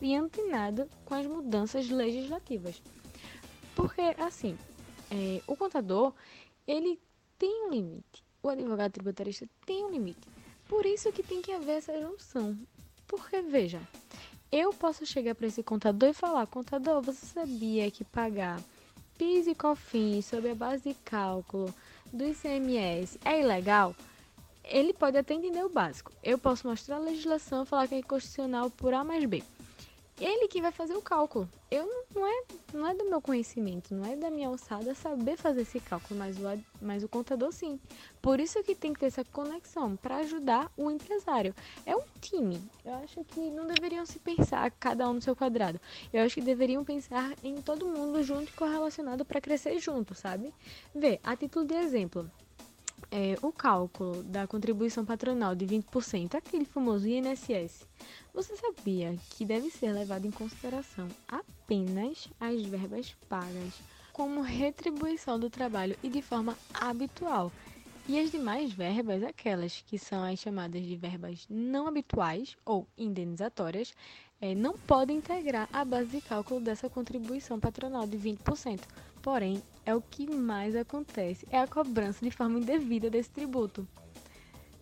e 0.00 0.14
antenado 0.14 0.88
com 1.04 1.14
as 1.14 1.26
mudanças 1.26 1.88
legislativas. 1.88 2.82
Porque, 3.74 4.00
assim, 4.18 4.56
é, 5.10 5.40
o 5.46 5.56
contador, 5.56 6.12
ele 6.66 6.98
tem 7.38 7.66
um 7.66 7.70
limite. 7.70 8.24
O 8.42 8.48
advogado 8.48 8.92
tributarista 8.92 9.48
tem 9.64 9.84
um 9.84 9.90
limite. 9.90 10.28
Por 10.68 10.86
isso 10.86 11.12
que 11.12 11.22
tem 11.22 11.42
que 11.42 11.52
haver 11.52 11.78
essa 11.78 12.00
junção. 12.00 12.58
Porque, 13.06 13.40
veja, 13.42 13.80
eu 14.50 14.72
posso 14.72 15.04
chegar 15.04 15.34
para 15.34 15.46
esse 15.46 15.62
contador 15.62 16.08
e 16.08 16.14
falar: 16.14 16.46
contador, 16.46 17.02
você 17.02 17.26
sabia 17.26 17.90
que 17.90 18.04
pagar 18.04 18.60
PIS 19.18 19.46
e 19.46 19.54
COFINS 19.54 20.26
sobre 20.26 20.50
a 20.50 20.54
base 20.54 20.90
de 20.90 20.94
cálculo 20.94 21.74
do 22.12 22.24
ICMS 22.24 23.18
é 23.24 23.40
ilegal? 23.40 23.94
Ele 24.64 24.92
pode 24.92 25.16
até 25.16 25.34
entender 25.34 25.64
o 25.64 25.68
básico. 25.68 26.12
Eu 26.22 26.38
posso 26.38 26.66
mostrar 26.66 26.96
a 26.96 27.00
legislação 27.00 27.64
falar 27.64 27.86
que 27.86 27.94
é 27.94 27.98
inconstitucional 27.98 28.70
por 28.70 28.94
A 28.94 29.04
mais 29.04 29.24
B 29.24 29.42
ele 30.20 30.46
que 30.46 30.62
vai 30.62 30.70
fazer 30.70 30.94
o 30.94 31.02
cálculo. 31.02 31.48
Eu 31.70 31.86
não 32.14 32.26
é, 32.26 32.44
não 32.72 32.86
é 32.86 32.94
do 32.94 33.04
meu 33.10 33.20
conhecimento, 33.20 33.92
não 33.92 34.04
é 34.04 34.14
da 34.14 34.30
minha 34.30 34.46
alçada 34.46 34.94
saber 34.94 35.36
fazer 35.36 35.62
esse 35.62 35.80
cálculo, 35.80 36.18
mas 36.18 36.38
o, 36.38 36.64
mas 36.80 37.02
o 37.02 37.08
contador 37.08 37.52
sim. 37.52 37.80
Por 38.22 38.38
isso 38.38 38.62
que 38.62 38.74
tem 38.74 38.92
que 38.92 39.00
ter 39.00 39.06
essa 39.06 39.24
conexão 39.24 39.96
para 39.96 40.16
ajudar 40.18 40.70
o 40.76 40.90
empresário. 40.90 41.54
É 41.84 41.96
um 41.96 42.04
time. 42.20 42.62
Eu 42.84 42.94
acho 42.94 43.24
que 43.24 43.50
não 43.50 43.66
deveriam 43.66 44.06
se 44.06 44.20
pensar 44.20 44.70
cada 44.72 45.08
um 45.08 45.14
no 45.14 45.22
seu 45.22 45.34
quadrado. 45.34 45.80
Eu 46.12 46.24
acho 46.24 46.36
que 46.36 46.40
deveriam 46.40 46.84
pensar 46.84 47.34
em 47.42 47.60
todo 47.60 47.86
mundo 47.86 48.22
junto 48.22 48.50
e 48.50 48.52
correlacionado 48.52 49.24
para 49.24 49.40
crescer 49.40 49.78
junto, 49.80 50.14
sabe? 50.14 50.54
Vê, 50.94 51.18
a 51.24 51.36
título 51.36 51.64
de 51.64 51.74
exemplo, 51.74 52.30
é, 53.10 53.36
o 53.42 53.52
cálculo 53.52 54.22
da 54.22 54.46
contribuição 54.46 55.04
patronal 55.04 55.54
de 55.54 55.66
20%, 55.66 56.34
aquele 56.34 56.64
famoso 56.64 57.06
INSS, 57.06 57.86
você 58.32 58.56
sabia 58.56 59.16
que 59.30 59.44
deve 59.44 59.70
ser 59.70 59.92
levado 59.92 60.26
em 60.26 60.30
consideração 60.30 61.08
apenas 61.28 62.28
as 62.40 62.62
verbas 62.62 63.14
pagas 63.28 63.74
como 64.12 64.42
retribuição 64.42 65.38
do 65.38 65.50
trabalho 65.50 65.96
e 66.02 66.08
de 66.08 66.22
forma 66.22 66.56
habitual? 66.72 67.50
E 68.06 68.20
as 68.20 68.30
demais 68.30 68.72
verbas, 68.72 69.22
aquelas 69.22 69.82
que 69.86 69.98
são 69.98 70.22
as 70.22 70.38
chamadas 70.38 70.84
de 70.84 70.94
verbas 70.94 71.46
não 71.48 71.86
habituais 71.86 72.54
ou 72.64 72.86
indenizatórias, 72.98 73.94
é, 74.40 74.54
não 74.54 74.76
podem 74.76 75.16
integrar 75.16 75.68
a 75.72 75.84
base 75.84 76.10
de 76.10 76.20
cálculo 76.20 76.60
dessa 76.60 76.88
contribuição 76.90 77.58
patronal 77.58 78.06
de 78.06 78.18
20%. 78.18 78.80
Porém, 79.24 79.62
é 79.86 79.94
o 79.94 80.02
que 80.02 80.30
mais 80.30 80.76
acontece, 80.76 81.46
é 81.50 81.58
a 81.58 81.66
cobrança 81.66 82.22
de 82.22 82.30
forma 82.30 82.58
indevida 82.58 83.08
desse 83.08 83.30
tributo. 83.30 83.88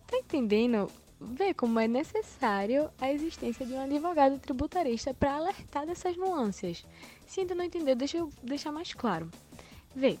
Tá 0.05 0.17
entendendo? 0.17 0.91
Vê 1.17 1.53
como 1.53 1.79
é 1.79 1.87
necessário 1.87 2.89
a 2.99 3.09
existência 3.09 3.65
de 3.65 3.71
um 3.71 3.79
advogado 3.79 4.37
tributarista 4.37 5.13
para 5.13 5.35
alertar 5.35 5.85
dessas 5.85 6.17
nuances. 6.17 6.85
Se 7.25 7.39
ainda 7.39 7.55
não 7.55 7.63
entendeu, 7.63 7.95
deixa 7.95 8.17
eu 8.17 8.29
deixar 8.43 8.73
mais 8.73 8.93
claro. 8.93 9.31
Vê, 9.95 10.19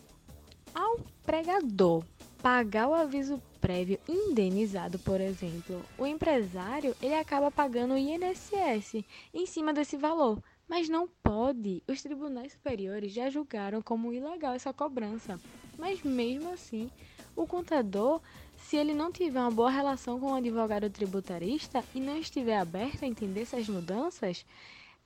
ao 0.73 1.01
pregador 1.25 2.01
pagar 2.41 2.87
o 2.87 2.93
aviso 2.93 3.41
prévio 3.59 3.99
indenizado, 4.07 4.97
por 4.99 5.19
exemplo, 5.19 5.83
o 5.97 6.07
empresário 6.07 6.95
ele 7.01 7.15
acaba 7.15 7.51
pagando 7.51 7.93
o 7.93 7.97
INSS 7.97 9.03
em 9.33 9.45
cima 9.45 9.73
desse 9.73 9.97
valor. 9.97 10.41
Mas 10.67 10.89
não 10.89 11.07
pode. 11.07 11.83
Os 11.87 12.01
tribunais 12.01 12.53
superiores 12.53 13.11
já 13.11 13.29
julgaram 13.29 13.81
como 13.81 14.13
ilegal 14.13 14.53
essa 14.53 14.73
cobrança. 14.73 15.39
Mas 15.77 16.01
mesmo 16.03 16.51
assim, 16.51 16.89
o 17.35 17.45
contador, 17.45 18.21
se 18.57 18.77
ele 18.77 18.93
não 18.93 19.11
tiver 19.11 19.39
uma 19.39 19.51
boa 19.51 19.69
relação 19.69 20.19
com 20.19 20.31
o 20.31 20.35
advogado 20.35 20.89
tributarista 20.89 21.83
e 21.93 21.99
não 21.99 22.17
estiver 22.17 22.57
aberto 22.57 23.03
a 23.03 23.07
entender 23.07 23.41
essas 23.41 23.67
mudanças, 23.67 24.45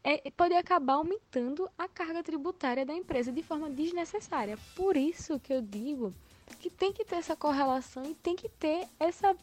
é, 0.03 0.31
pode 0.31 0.53
acabar 0.53 0.93
aumentando 0.93 1.69
a 1.77 1.87
carga 1.87 2.23
tributária 2.23 2.85
da 2.85 2.93
empresa 2.93 3.31
de 3.31 3.43
forma 3.43 3.69
desnecessária. 3.69 4.57
Por 4.75 4.95
isso 4.95 5.39
que 5.39 5.53
eu 5.53 5.61
digo 5.61 6.13
que 6.59 6.69
tem 6.69 6.93
que 6.93 7.03
ter 7.03 7.15
essa 7.15 7.35
correlação 7.35 8.03
e 8.05 8.15
tem 8.15 8.35
que 8.35 8.47
ter 8.47 8.87
essa 8.99 9.35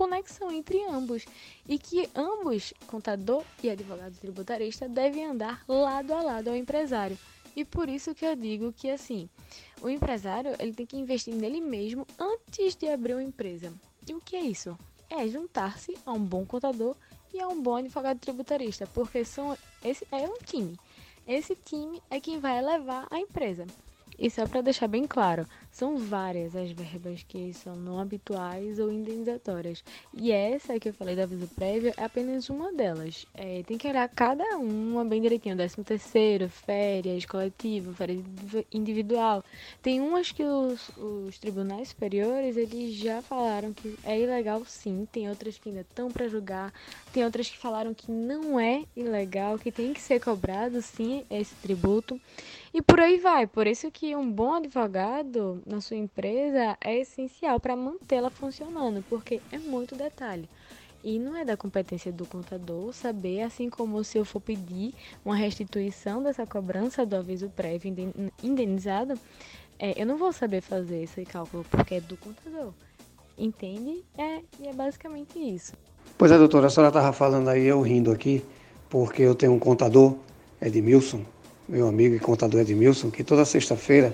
conexão 0.00 0.50
entre 0.50 0.82
ambos 0.86 1.26
e 1.68 1.78
que 1.78 2.08
ambos, 2.14 2.72
contador 2.86 3.44
e 3.62 3.68
advogado 3.68 4.16
tributarista, 4.18 4.88
devem 4.88 5.26
andar 5.26 5.62
lado 5.68 6.14
a 6.14 6.22
lado 6.22 6.48
ao 6.48 6.56
empresário. 6.56 7.18
E 7.54 7.66
por 7.66 7.86
isso 7.86 8.14
que 8.14 8.24
eu 8.24 8.34
digo 8.34 8.72
que 8.72 8.88
assim, 8.88 9.28
o 9.82 9.90
empresário 9.90 10.56
ele 10.58 10.72
tem 10.72 10.86
que 10.86 10.96
investir 10.96 11.34
nele 11.34 11.60
mesmo 11.60 12.06
antes 12.18 12.74
de 12.74 12.88
abrir 12.88 13.12
uma 13.12 13.22
empresa. 13.22 13.70
E 14.08 14.14
o 14.14 14.22
que 14.22 14.36
é 14.36 14.40
isso? 14.40 14.74
É 15.10 15.28
juntar-se 15.28 15.94
a 16.06 16.12
um 16.14 16.24
bom 16.24 16.46
contador 16.46 16.96
e 17.34 17.38
a 17.38 17.46
um 17.48 17.60
bom 17.60 17.76
advogado 17.76 18.20
tributarista, 18.20 18.86
porque 18.86 19.22
são 19.22 19.54
esse 19.84 20.06
é 20.10 20.26
um 20.26 20.38
time. 20.38 20.78
Esse 21.28 21.54
time 21.54 22.00
é 22.08 22.18
quem 22.18 22.40
vai 22.40 22.62
levar 22.62 23.06
a 23.10 23.20
empresa. 23.20 23.66
E 24.20 24.28
só 24.28 24.46
para 24.46 24.60
deixar 24.60 24.86
bem 24.86 25.06
claro, 25.06 25.46
são 25.72 25.96
várias 25.96 26.54
as 26.54 26.70
verbas 26.72 27.24
que 27.26 27.54
são 27.54 27.74
não 27.74 27.98
habituais 27.98 28.78
ou 28.78 28.92
indenizatórias. 28.92 29.82
E 30.12 30.30
essa 30.30 30.78
que 30.78 30.90
eu 30.90 30.92
falei 30.92 31.16
do 31.16 31.22
aviso 31.22 31.48
prévio 31.48 31.94
é 31.96 32.04
apenas 32.04 32.50
uma 32.50 32.70
delas. 32.70 33.24
É, 33.32 33.62
tem 33.62 33.78
que 33.78 33.88
olhar 33.88 34.06
cada 34.10 34.44
uma 34.58 35.06
bem 35.06 35.22
direitinho. 35.22 35.56
Décimo 35.56 35.84
terceiro, 35.84 36.50
férias, 36.50 37.24
coletivo, 37.24 37.94
férias 37.94 38.22
individual. 38.70 39.42
Tem 39.80 40.02
umas 40.02 40.30
que 40.30 40.44
os, 40.44 40.90
os 40.98 41.38
tribunais 41.38 41.88
superiores 41.88 42.58
eles 42.58 42.94
já 42.96 43.22
falaram 43.22 43.72
que 43.72 43.96
é 44.04 44.20
ilegal 44.20 44.62
sim. 44.66 45.08
Tem 45.10 45.30
outras 45.30 45.56
que 45.56 45.70
ainda 45.70 45.80
estão 45.80 46.10
para 46.10 46.28
julgar. 46.28 46.74
Tem 47.10 47.24
outras 47.24 47.48
que 47.48 47.56
falaram 47.56 47.94
que 47.94 48.12
não 48.12 48.60
é 48.60 48.84
ilegal, 48.94 49.58
que 49.58 49.72
tem 49.72 49.94
que 49.94 50.00
ser 50.02 50.20
cobrado 50.20 50.82
sim 50.82 51.24
esse 51.30 51.54
tributo. 51.54 52.20
E 52.72 52.80
por 52.80 53.00
aí 53.00 53.18
vai. 53.18 53.46
Por 53.46 53.66
isso 53.66 53.90
que 53.90 54.14
um 54.14 54.30
bom 54.30 54.54
advogado 54.54 55.60
na 55.66 55.80
sua 55.80 55.96
empresa 55.96 56.76
é 56.80 56.98
essencial 56.98 57.58
para 57.58 57.74
mantê-la 57.74 58.30
funcionando, 58.30 59.04
porque 59.08 59.40
é 59.50 59.58
muito 59.58 59.96
detalhe. 59.96 60.48
E 61.02 61.18
não 61.18 61.34
é 61.36 61.44
da 61.44 61.56
competência 61.56 62.12
do 62.12 62.26
contador 62.26 62.92
saber, 62.92 63.42
assim 63.42 63.70
como 63.70 64.04
se 64.04 64.18
eu 64.18 64.24
for 64.24 64.40
pedir 64.40 64.94
uma 65.24 65.34
restituição 65.34 66.22
dessa 66.22 66.46
cobrança 66.46 67.06
do 67.06 67.16
aviso 67.16 67.48
prévio 67.48 68.12
indenizado, 68.42 69.18
é, 69.78 70.00
eu 70.00 70.06
não 70.06 70.18
vou 70.18 70.30
saber 70.30 70.60
fazer 70.60 71.02
esse 71.02 71.24
cálculo 71.24 71.64
porque 71.70 71.94
é 71.94 72.00
do 72.00 72.16
contador. 72.18 72.72
Entende? 73.36 74.04
É, 74.16 74.40
e 74.60 74.68
é 74.68 74.72
basicamente 74.74 75.38
isso. 75.38 75.72
Pois 76.18 76.30
é, 76.30 76.36
doutora, 76.36 76.66
a 76.66 76.70
senhora 76.70 76.90
estava 76.90 77.12
falando 77.14 77.48
aí, 77.48 77.64
eu 77.64 77.80
rindo 77.80 78.12
aqui, 78.12 78.44
porque 78.90 79.22
eu 79.22 79.34
tenho 79.34 79.54
um 79.54 79.58
contador, 79.58 80.16
Edmilson, 80.60 81.24
meu 81.70 81.86
amigo 81.86 82.16
e 82.16 82.18
contador 82.18 82.60
Edmilson, 82.60 83.10
que 83.10 83.22
toda 83.22 83.44
sexta-feira 83.44 84.12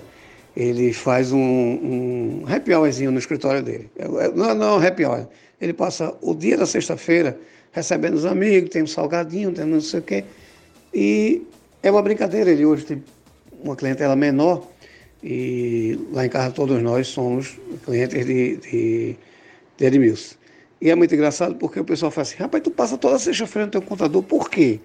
ele 0.55 0.93
faz 0.93 1.31
um, 1.31 1.39
um 1.39 2.43
happy 2.47 2.73
hourzinho 2.73 3.11
no 3.11 3.17
escritório 3.17 3.63
dele. 3.63 3.89
É, 3.97 4.05
é, 4.05 4.31
não, 4.31 4.53
não, 4.53 4.77
happy 4.77 5.05
hour. 5.05 5.27
Ele 5.59 5.73
passa 5.73 6.15
o 6.21 6.35
dia 6.35 6.55
da 6.55 6.65
sexta-feira 6.65 7.37
recebendo 7.71 8.13
os 8.13 8.25
amigos, 8.25 8.69
tem 8.69 8.83
um 8.83 8.87
salgadinho, 8.87 9.51
tem 9.51 9.65
não 9.65 9.81
sei 9.81 9.99
o 9.99 10.03
quê. 10.03 10.23
E 10.93 11.43
é 11.81 11.89
uma 11.91 12.01
brincadeira, 12.01 12.51
ele 12.51 12.65
hoje 12.65 12.85
tem 12.85 13.03
uma 13.63 13.75
clientela 13.75 14.15
menor 14.15 14.67
e 15.23 15.99
lá 16.11 16.25
em 16.25 16.29
casa 16.29 16.51
todos 16.51 16.81
nós 16.81 17.07
somos 17.07 17.59
clientes 17.83 18.25
de, 18.25 18.57
de, 18.57 19.15
de 19.77 19.85
Edmilson. 19.85 20.35
E 20.79 20.91
é 20.91 20.95
muito 20.95 21.13
engraçado 21.13 21.55
porque 21.55 21.79
o 21.79 21.83
pessoal 21.83 22.11
fala 22.11 22.21
assim, 22.21 22.37
rapaz, 22.37 22.63
tu 22.63 22.69
passa 22.69 22.97
toda 22.97 23.17
sexta-feira 23.17 23.65
no 23.65 23.71
teu 23.71 23.81
contador, 23.81 24.21
por 24.21 24.49
quê? 24.49 24.79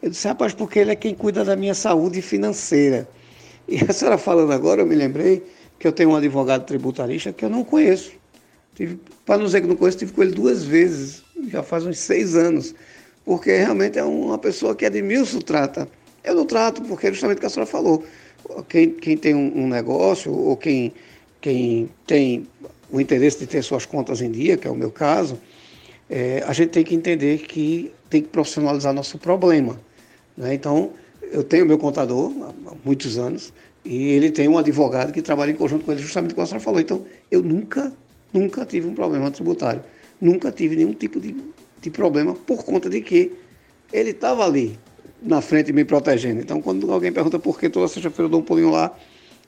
Eu 0.00 0.10
disse, 0.10 0.28
rapaz, 0.28 0.54
porque 0.54 0.78
ele 0.78 0.92
é 0.92 0.96
quem 0.96 1.14
cuida 1.14 1.44
da 1.44 1.56
minha 1.56 1.74
saúde 1.74 2.22
financeira. 2.22 3.08
E 3.66 3.78
a 3.84 3.92
senhora 3.92 4.16
falando 4.16 4.52
agora, 4.52 4.82
eu 4.82 4.86
me 4.86 4.94
lembrei 4.94 5.42
que 5.78 5.86
eu 5.86 5.92
tenho 5.92 6.10
um 6.10 6.16
advogado 6.16 6.64
tributarista 6.64 7.32
que 7.32 7.44
eu 7.44 7.50
não 7.50 7.64
conheço. 7.64 8.12
Para 9.26 9.38
não 9.38 9.46
dizer 9.46 9.60
que 9.60 9.66
não 9.66 9.76
conheço, 9.76 9.98
tive 9.98 10.12
com 10.12 10.22
ele 10.22 10.32
duas 10.32 10.62
vezes, 10.64 11.22
já 11.48 11.62
faz 11.62 11.84
uns 11.84 11.98
seis 11.98 12.36
anos. 12.36 12.74
Porque 13.24 13.54
realmente 13.54 13.98
é 13.98 14.04
uma 14.04 14.38
pessoa 14.38 14.74
que 14.74 14.84
Edmilson 14.84 15.40
trata. 15.40 15.88
Eu 16.24 16.34
não 16.34 16.46
trato, 16.46 16.80
porque 16.82 17.08
é 17.08 17.12
justamente 17.12 17.38
o 17.38 17.40
que 17.40 17.46
a 17.46 17.50
senhora 17.50 17.70
falou. 17.70 18.04
Quem, 18.68 18.90
quem 18.90 19.16
tem 19.16 19.34
um, 19.34 19.64
um 19.64 19.68
negócio, 19.68 20.32
ou 20.32 20.56
quem, 20.56 20.92
quem 21.40 21.90
tem 22.06 22.46
o 22.90 23.00
interesse 23.00 23.40
de 23.40 23.46
ter 23.46 23.62
suas 23.62 23.84
contas 23.84 24.22
em 24.22 24.30
dia, 24.30 24.56
que 24.56 24.66
é 24.66 24.70
o 24.70 24.74
meu 24.74 24.90
caso, 24.90 25.38
é, 26.08 26.42
a 26.46 26.52
gente 26.52 26.70
tem 26.70 26.84
que 26.84 26.94
entender 26.94 27.38
que 27.40 27.92
tem 28.08 28.22
que 28.22 28.28
profissionalizar 28.28 28.94
nosso 28.94 29.18
problema. 29.18 29.78
Né? 30.38 30.54
Então, 30.54 30.92
eu 31.20 31.42
tenho 31.42 31.66
meu 31.66 31.76
contador 31.76 32.32
há 32.66 32.72
muitos 32.84 33.18
anos 33.18 33.52
e 33.84 34.10
ele 34.10 34.30
tem 34.30 34.48
um 34.48 34.56
advogado 34.56 35.12
que 35.12 35.20
trabalha 35.20 35.50
em 35.50 35.54
conjunto 35.54 35.84
com 35.84 35.92
ele, 35.92 36.00
justamente 36.00 36.32
como 36.32 36.44
a 36.44 36.46
senhora 36.46 36.64
falou. 36.64 36.80
Então, 36.80 37.04
eu 37.30 37.42
nunca, 37.42 37.92
nunca 38.32 38.64
tive 38.64 38.86
um 38.86 38.94
problema 38.94 39.30
tributário. 39.30 39.82
Nunca 40.20 40.52
tive 40.52 40.76
nenhum 40.76 40.94
tipo 40.94 41.20
de, 41.20 41.34
de 41.80 41.90
problema 41.90 42.34
por 42.34 42.64
conta 42.64 42.88
de 42.88 43.00
que 43.00 43.32
ele 43.92 44.10
estava 44.10 44.44
ali 44.44 44.78
na 45.20 45.40
frente 45.40 45.72
me 45.72 45.84
protegendo. 45.84 46.40
Então, 46.40 46.62
quando 46.62 46.92
alguém 46.92 47.12
pergunta 47.12 47.38
por 47.38 47.58
que 47.58 47.68
toda 47.68 47.88
sexta-feira 47.88 48.26
eu 48.26 48.28
dou 48.30 48.40
um 48.40 48.44
pulinho 48.44 48.70
lá, 48.70 48.96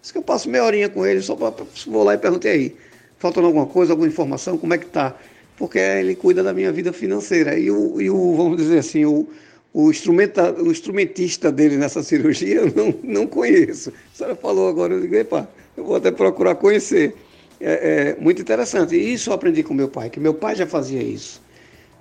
diz 0.02 0.10
que 0.10 0.18
eu 0.18 0.22
passo 0.22 0.48
meia 0.48 0.64
horinha 0.64 0.88
com 0.88 1.06
ele, 1.06 1.22
só 1.22 1.36
pra, 1.36 1.52
vou 1.86 2.02
lá 2.02 2.14
e 2.14 2.18
perguntei 2.18 2.52
aí, 2.52 2.76
faltando 3.18 3.46
alguma 3.46 3.66
coisa, 3.66 3.92
alguma 3.92 4.08
informação, 4.08 4.58
como 4.58 4.74
é 4.74 4.78
que 4.78 4.86
tá? 4.86 5.16
Porque 5.56 5.78
ele 5.78 6.16
cuida 6.16 6.42
da 6.42 6.52
minha 6.52 6.72
vida 6.72 6.92
financeira. 6.92 7.56
E 7.58 7.70
o, 7.70 8.00
e 8.00 8.10
o 8.10 8.34
vamos 8.34 8.56
dizer 8.56 8.78
assim, 8.78 9.04
o, 9.04 9.28
o, 9.72 9.90
instrumenta, 9.90 10.52
o 10.52 10.70
instrumentista 10.70 11.50
dele 11.50 11.76
nessa 11.76 12.02
cirurgia 12.02 12.56
eu 12.56 12.72
não, 12.74 12.94
não 13.02 13.26
conheço. 13.26 13.92
A 14.12 14.16
senhora 14.16 14.36
falou 14.36 14.68
agora, 14.68 14.94
eu 14.94 15.00
digo, 15.00 15.14
epa, 15.14 15.48
eu 15.76 15.84
vou 15.84 15.96
até 15.96 16.10
procurar 16.10 16.54
conhecer. 16.56 17.14
É, 17.60 18.16
é 18.18 18.22
muito 18.22 18.42
interessante. 18.42 18.94
E 18.94 19.12
isso 19.12 19.30
eu 19.30 19.34
aprendi 19.34 19.62
com 19.62 19.74
meu 19.74 19.88
pai, 19.88 20.10
que 20.10 20.18
meu 20.18 20.34
pai 20.34 20.56
já 20.56 20.66
fazia 20.66 21.02
isso. 21.02 21.40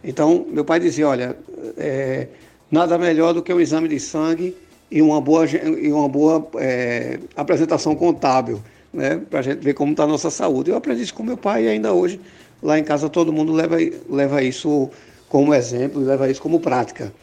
Então, 0.03 0.45
meu 0.49 0.63
pai 0.63 0.79
dizia, 0.79 1.07
olha, 1.07 1.35
é, 1.77 2.27
nada 2.71 2.97
melhor 2.97 3.33
do 3.33 3.43
que 3.43 3.53
um 3.53 3.59
exame 3.59 3.87
de 3.87 3.99
sangue 3.99 4.55
e 4.89 5.01
uma 5.01 5.19
boa, 5.21 5.45
e 5.45 5.91
uma 5.91 6.07
boa 6.07 6.47
é, 6.55 7.19
apresentação 7.35 7.95
contábil, 7.95 8.61
né, 8.93 9.21
para 9.29 9.39
a 9.39 9.41
gente 9.41 9.59
ver 9.59 9.73
como 9.73 9.91
está 9.91 10.03
a 10.03 10.07
nossa 10.07 10.29
saúde. 10.29 10.71
Eu 10.71 10.77
aprendi 10.77 11.03
isso 11.03 11.13
com 11.13 11.21
meu 11.21 11.37
pai 11.37 11.65
e 11.65 11.67
ainda 11.67 11.93
hoje, 11.93 12.19
lá 12.63 12.79
em 12.79 12.83
casa, 12.83 13.09
todo 13.09 13.31
mundo 13.31 13.51
leva, 13.51 13.77
leva 14.09 14.41
isso 14.41 14.89
como 15.29 15.53
exemplo 15.53 16.01
leva 16.01 16.29
isso 16.29 16.41
como 16.41 16.59
prática. 16.59 17.13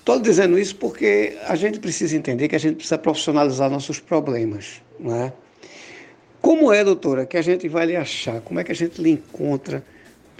Estou 0.00 0.20
dizendo 0.20 0.58
isso 0.58 0.76
porque 0.76 1.38
a 1.46 1.54
gente 1.54 1.78
precisa 1.78 2.16
entender 2.16 2.48
que 2.48 2.56
a 2.56 2.58
gente 2.58 2.74
precisa 2.76 2.98
profissionalizar 2.98 3.70
nossos 3.70 4.00
problemas. 4.00 4.82
Não 4.98 5.14
é? 5.14 5.32
Como 6.40 6.72
é, 6.72 6.82
doutora, 6.82 7.24
que 7.24 7.36
a 7.36 7.42
gente 7.42 7.68
vai 7.68 7.86
lhe 7.86 7.96
achar? 7.96 8.40
Como 8.40 8.58
é 8.58 8.64
que 8.64 8.72
a 8.72 8.74
gente 8.74 9.00
lhe 9.00 9.10
encontra? 9.10 9.84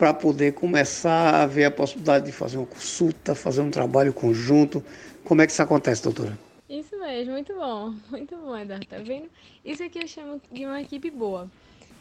para 0.01 0.15
poder 0.15 0.55
começar 0.55 1.43
a 1.43 1.47
ver 1.47 1.67
a 1.67 1.71
possibilidade 1.71 2.25
de 2.25 2.33
fazer 2.33 2.57
uma 2.57 2.65
consulta, 2.65 3.35
fazer 3.35 3.61
um 3.61 3.71
trabalho 3.71 4.15
conjunto. 4.15 4.83
Como 5.23 5.43
é 5.43 5.47
que 5.47 5.53
isso 5.53 5.61
acontece, 5.61 6.03
doutora? 6.03 6.39
Isso 6.71 6.99
mesmo, 6.99 7.35
muito 7.35 7.55
bom, 7.55 7.93
muito 8.11 8.35
bom, 8.35 8.57
Eduardo, 8.57 8.87
tá 8.87 8.97
vendo? 8.97 9.29
Isso 9.63 9.83
aqui 9.83 9.99
eu 9.99 10.09
chamo 10.09 10.41
de 10.51 10.65
uma 10.65 10.81
equipe 10.81 11.11
boa. 11.11 11.51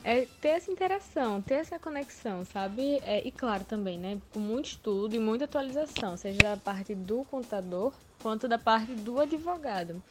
É 0.03 0.25
ter 0.39 0.49
essa 0.49 0.71
interação, 0.71 1.41
ter 1.41 1.55
essa 1.55 1.77
conexão, 1.77 2.45
sabe? 2.45 2.99
É, 3.03 3.25
e 3.27 3.31
claro 3.31 3.65
também, 3.65 3.97
né? 3.97 4.19
Com 4.31 4.39
muito 4.39 4.67
estudo 4.67 5.15
e 5.15 5.19
muita 5.19 5.45
atualização, 5.45 6.15
seja 6.15 6.41
da 6.41 6.57
parte 6.57 6.95
do 6.95 7.25
contador 7.25 7.93
quanto 8.21 8.47
da 8.47 8.57
parte 8.57 8.93
do 8.93 9.19
advogado. 9.19 10.01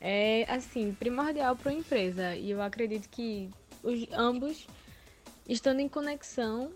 É, 0.00 0.44
assim, 0.48 0.94
primordial 0.94 1.56
para 1.56 1.70
uma 1.70 1.78
empresa. 1.78 2.34
E 2.34 2.50
eu 2.50 2.60
acredito 2.60 3.08
que 3.08 3.50
os, 3.82 4.06
ambos, 4.12 4.66
estando 5.48 5.80
em 5.80 5.88
conexão, 5.88 6.72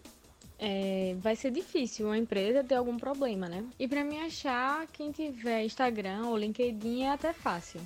é, 0.58 1.14
vai 1.18 1.36
ser 1.36 1.50
difícil 1.50 2.06
uma 2.06 2.18
empresa 2.18 2.64
ter 2.64 2.76
algum 2.76 2.96
problema, 2.96 3.48
né? 3.48 3.64
E 3.78 3.86
para 3.86 4.04
me 4.04 4.18
achar, 4.18 4.86
quem 4.88 5.12
tiver 5.12 5.64
Instagram 5.64 6.26
ou 6.26 6.36
LinkedIn 6.36 7.02
é 7.02 7.10
até 7.10 7.32
fácil. 7.32 7.80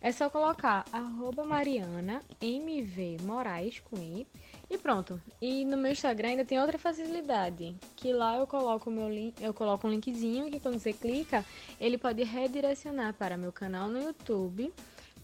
É 0.00 0.12
só 0.12 0.30
colocar 0.30 0.84
arroba 0.92 1.44
Mariana 1.44 2.22
MV 2.40 3.18
Moraes 3.22 3.80
com 3.80 3.98
I 3.98 4.26
e 4.70 4.78
pronto. 4.78 5.20
E 5.42 5.64
no 5.64 5.76
meu 5.76 5.92
Instagram 5.92 6.30
ainda 6.30 6.44
tem 6.44 6.58
outra 6.58 6.78
facilidade, 6.78 7.76
que 7.96 8.12
lá 8.12 8.38
eu 8.38 8.46
coloco 8.46 8.90
meu 8.90 9.10
link, 9.10 9.42
eu 9.42 9.52
coloco 9.52 9.86
um 9.86 9.90
linkzinho 9.90 10.50
que 10.50 10.58
quando 10.58 10.78
você 10.78 10.92
clica, 10.92 11.44
ele 11.78 11.98
pode 11.98 12.22
redirecionar 12.22 13.12
para 13.14 13.36
meu 13.36 13.52
canal 13.52 13.88
no 13.88 14.00
YouTube 14.00 14.72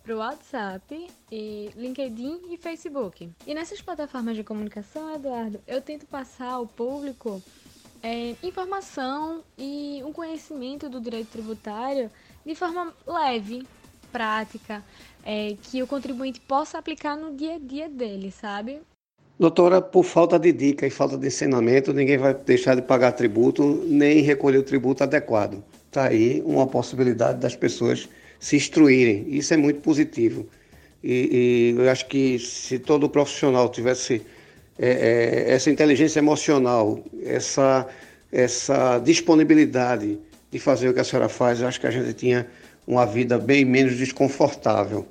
para 0.06 0.14
o 0.14 0.18
WhatsApp, 0.18 1.08
e 1.32 1.68
LinkedIn 1.74 2.42
e 2.52 2.56
Facebook. 2.56 3.28
E 3.44 3.52
nessas 3.52 3.82
plataformas 3.82 4.36
de 4.36 4.44
comunicação, 4.44 5.12
Eduardo, 5.12 5.60
eu 5.66 5.82
tento 5.82 6.06
passar 6.06 6.52
ao 6.52 6.64
público 6.64 7.42
é, 8.00 8.36
informação 8.40 9.42
e 9.58 10.00
um 10.04 10.12
conhecimento 10.12 10.88
do 10.88 11.00
direito 11.00 11.30
tributário 11.30 12.08
de 12.44 12.54
forma 12.54 12.94
leve, 13.04 13.66
prática, 14.16 14.82
é, 15.22 15.54
que 15.60 15.82
o 15.82 15.86
contribuinte 15.86 16.40
possa 16.40 16.78
aplicar 16.78 17.16
no 17.16 17.36
dia 17.36 17.56
a 17.56 17.58
dia 17.58 17.86
dele, 17.86 18.32
sabe? 18.32 18.78
Doutora, 19.38 19.82
por 19.82 20.04
falta 20.04 20.38
de 20.38 20.50
dica 20.52 20.86
e 20.86 20.90
falta 20.90 21.18
de 21.18 21.26
ensinamento, 21.26 21.92
ninguém 21.92 22.16
vai 22.16 22.32
deixar 22.32 22.74
de 22.74 22.80
pagar 22.80 23.12
tributo 23.12 23.84
nem 23.86 24.22
recolher 24.22 24.56
o 24.56 24.62
tributo 24.62 25.02
adequado. 25.02 25.62
Está 25.86 26.08
aí 26.08 26.42
uma 26.46 26.66
possibilidade 26.66 27.38
das 27.40 27.54
pessoas 27.54 28.08
se 28.40 28.56
instruírem. 28.56 29.26
Isso 29.28 29.52
é 29.52 29.58
muito 29.58 29.80
positivo. 29.80 30.46
E, 31.04 31.74
e 31.76 31.78
eu 31.78 31.90
acho 31.90 32.06
que 32.06 32.38
se 32.38 32.78
todo 32.78 33.06
profissional 33.10 33.68
tivesse 33.68 34.22
é, 34.78 34.88
é, 34.88 35.52
essa 35.52 35.70
inteligência 35.70 36.20
emocional, 36.20 37.04
essa, 37.22 37.86
essa 38.32 38.98
disponibilidade 39.00 40.18
de 40.50 40.58
fazer 40.58 40.88
o 40.88 40.94
que 40.94 41.00
a 41.00 41.04
senhora 41.04 41.28
faz, 41.28 41.62
acho 41.62 41.78
que 41.78 41.86
a 41.86 41.90
gente 41.90 42.14
tinha 42.14 42.46
uma 42.86 43.04
vida 43.04 43.38
bem 43.38 43.64
menos 43.64 43.96
desconfortável. 43.96 45.06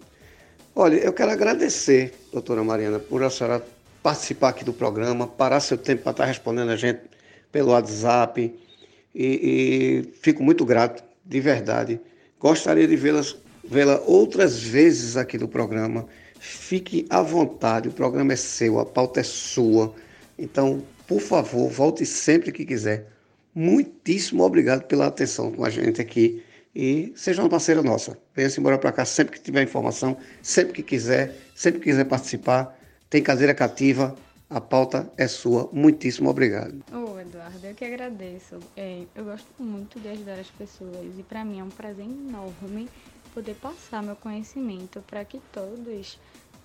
Olha, 0.76 0.96
eu 0.96 1.14
quero 1.14 1.32
agradecer, 1.32 2.14
doutora 2.32 2.64
Mariana, 2.64 3.00
por 3.00 3.24
a 3.24 3.30
senhora 3.30 3.66
participar 4.02 4.50
aqui 4.50 4.64
do 4.64 4.74
programa, 4.74 5.28
parar 5.28 5.60
seu 5.60 5.78
tempo 5.78 6.04
para 6.04 6.12
estar 6.12 6.26
respondendo 6.26 6.70
a 6.70 6.76
gente 6.76 7.02
pelo 7.52 7.72
WhatsApp. 7.72 8.54
E, 9.14 9.26
e 9.26 10.14
fico 10.22 10.44
muito 10.44 10.66
grato, 10.66 11.04
de 11.26 11.40
verdade. 11.40 12.00
Gostaria 12.40 12.88
de 12.88 12.96
vê-la 12.96 13.22
vê 13.64 13.84
outras 14.06 14.62
vezes 14.62 15.18
aqui 15.18 15.38
no 15.38 15.48
programa. 15.48 16.06
Fique 16.40 17.06
à 17.10 17.22
vontade, 17.22 17.90
o 17.90 17.92
programa 17.92 18.34
é 18.34 18.36
seu, 18.36 18.80
a 18.80 18.86
pauta 18.86 19.22
é 19.22 19.24
sua. 19.24 19.96
Então, 20.38 20.84
por 21.08 21.20
favor, 21.20 21.70
volte 21.70 22.06
sempre 22.06 22.52
que 22.52 22.66
quiser. 22.66 23.08
Muitíssimo 23.54 24.44
obrigado 24.44 24.84
pela 24.84 25.08
atenção 25.08 25.52
com 25.52 25.64
a 25.64 25.70
gente 25.70 26.02
aqui 26.02 26.44
e 26.76 27.14
seja 27.16 27.42
uma 27.42 27.50
parceira 27.50 27.82
nossa. 27.82 28.18
Venha-se 28.34 28.60
embora 28.60 28.78
para 28.78 28.92
cá 28.92 29.06
sempre 29.06 29.38
que 29.38 29.42
tiver 29.42 29.64
informação, 29.64 30.18
sempre 30.42 30.74
que 30.74 30.84
quiser, 30.84 31.34
sempre 31.56 31.80
que 31.80 31.86
quiser 31.86 32.06
participar. 32.06 32.78
Tem 33.10 33.24
cadeira 33.24 33.54
cativa, 33.54 34.14
a 34.50 34.60
pauta 34.60 35.10
é 35.18 35.28
sua. 35.28 35.70
Muitíssimo 35.72 36.30
obrigado. 36.30 36.84
Ô, 36.92 37.18
Eduardo, 37.20 37.66
eu 37.66 37.74
que 37.74 37.86
agradeço. 37.86 38.60
É, 38.76 39.04
eu 39.16 39.24
gosto 39.24 39.48
muito 39.58 40.00
de 40.00 40.10
ajudar 40.10 40.38
as 40.38 40.50
pessoas 40.50 41.18
e 41.18 41.24
para 41.24 41.46
mim 41.46 41.60
é 41.60 41.64
um 41.64 41.70
prazer 41.70 42.06
enorme 42.06 42.90
poder 43.34 43.56
passar 43.56 44.04
meu 44.04 44.16
conhecimento 44.16 45.02
para 45.08 45.24
que 45.24 45.42
todos 45.54 46.20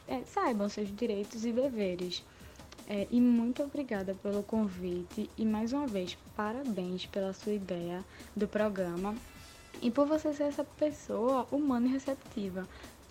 é, 0.08 0.20
saibam 0.24 0.68
seus 0.68 0.94
direitos 0.94 1.44
e 1.44 1.52
deveres. 1.52 2.24
É, 2.88 3.06
e 3.08 3.20
muito 3.20 3.62
obrigada 3.62 4.16
pelo 4.20 4.42
convite 4.42 5.30
e 5.38 5.44
mais 5.44 5.72
uma 5.72 5.86
vez 5.86 6.18
parabéns 6.34 7.06
pela 7.06 7.32
sua 7.32 7.52
ideia 7.52 8.04
do 8.34 8.48
programa 8.48 9.14
e 9.82 9.90
por 9.90 10.06
você 10.06 10.32
ser 10.32 10.44
essa 10.44 10.64
pessoa 10.64 11.46
humana 11.50 11.86
e 11.86 11.90
receptiva 11.90 12.66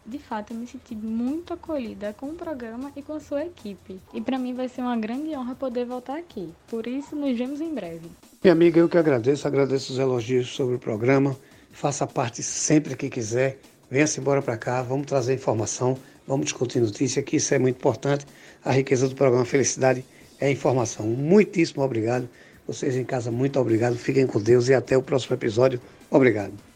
de 0.10 0.18
fato, 0.18 0.54
eu 0.54 0.58
me 0.58 0.66
senti 0.66 0.96
muito 0.96 1.54
acolhida 1.54 2.14
com 2.14 2.28
o 2.28 2.34
programa 2.34 2.92
e 2.96 3.02
com 3.02 3.14
a 3.14 3.20
sua 3.20 3.46
equipe. 3.46 4.00
E 4.14 4.20
para 4.20 4.40
mim 4.40 4.54
vai 4.54 4.68
ser 4.68 4.82
uma 4.82 4.98
grande 4.98 5.36
honra 5.36 5.54
poder 5.56 5.86
voltar 5.86 6.18
aqui. 6.18 6.50
Por 6.68 6.88
isso, 6.88 7.16
nos 7.16 7.38
vemos 7.38 7.62
em 7.62 7.74
breve. 7.74 8.10
Minha 8.44 8.54
amiga, 8.54 8.80
eu 8.80 8.90
que 8.90 8.98
agradeço, 8.98 9.48
agradeço 9.48 9.94
os 9.94 10.00
elogios 10.00 10.50
sobre 10.50 10.76
o 10.76 10.80
programa. 10.80 11.38
Faça 11.72 12.08
parte 12.08 12.42
sempre 12.42 12.96
que 12.96 13.10
quiser. 13.10 13.60
Venha-se 13.90 14.20
embora 14.20 14.42
para 14.42 14.58
cá, 14.58 14.82
vamos 14.82 15.08
trazer 15.08 15.34
informação, 15.34 15.98
vamos 16.28 16.46
discutir 16.46 16.80
notícia, 16.80 17.22
que 17.22 17.38
isso 17.38 17.54
é 17.54 17.60
muito 17.60 17.78
importante. 17.78 18.26
A 18.64 18.72
riqueza 18.72 19.08
do 19.08 19.16
programa 19.16 19.46
Felicidade 19.46 20.04
é 20.40 20.52
informação. 20.52 21.06
Muitíssimo 21.06 21.84
obrigado. 21.84 22.28
Vocês 22.66 22.96
em 22.96 23.04
casa, 23.04 23.32
muito 23.32 23.60
obrigado. 23.60 23.96
Fiquem 23.96 24.28
com 24.28 24.40
Deus 24.40 24.70
e 24.70 24.74
até 24.74 24.98
o 24.98 25.02
próximo 25.02 25.36
episódio. 25.36 25.80
Obrigado. 26.10 26.69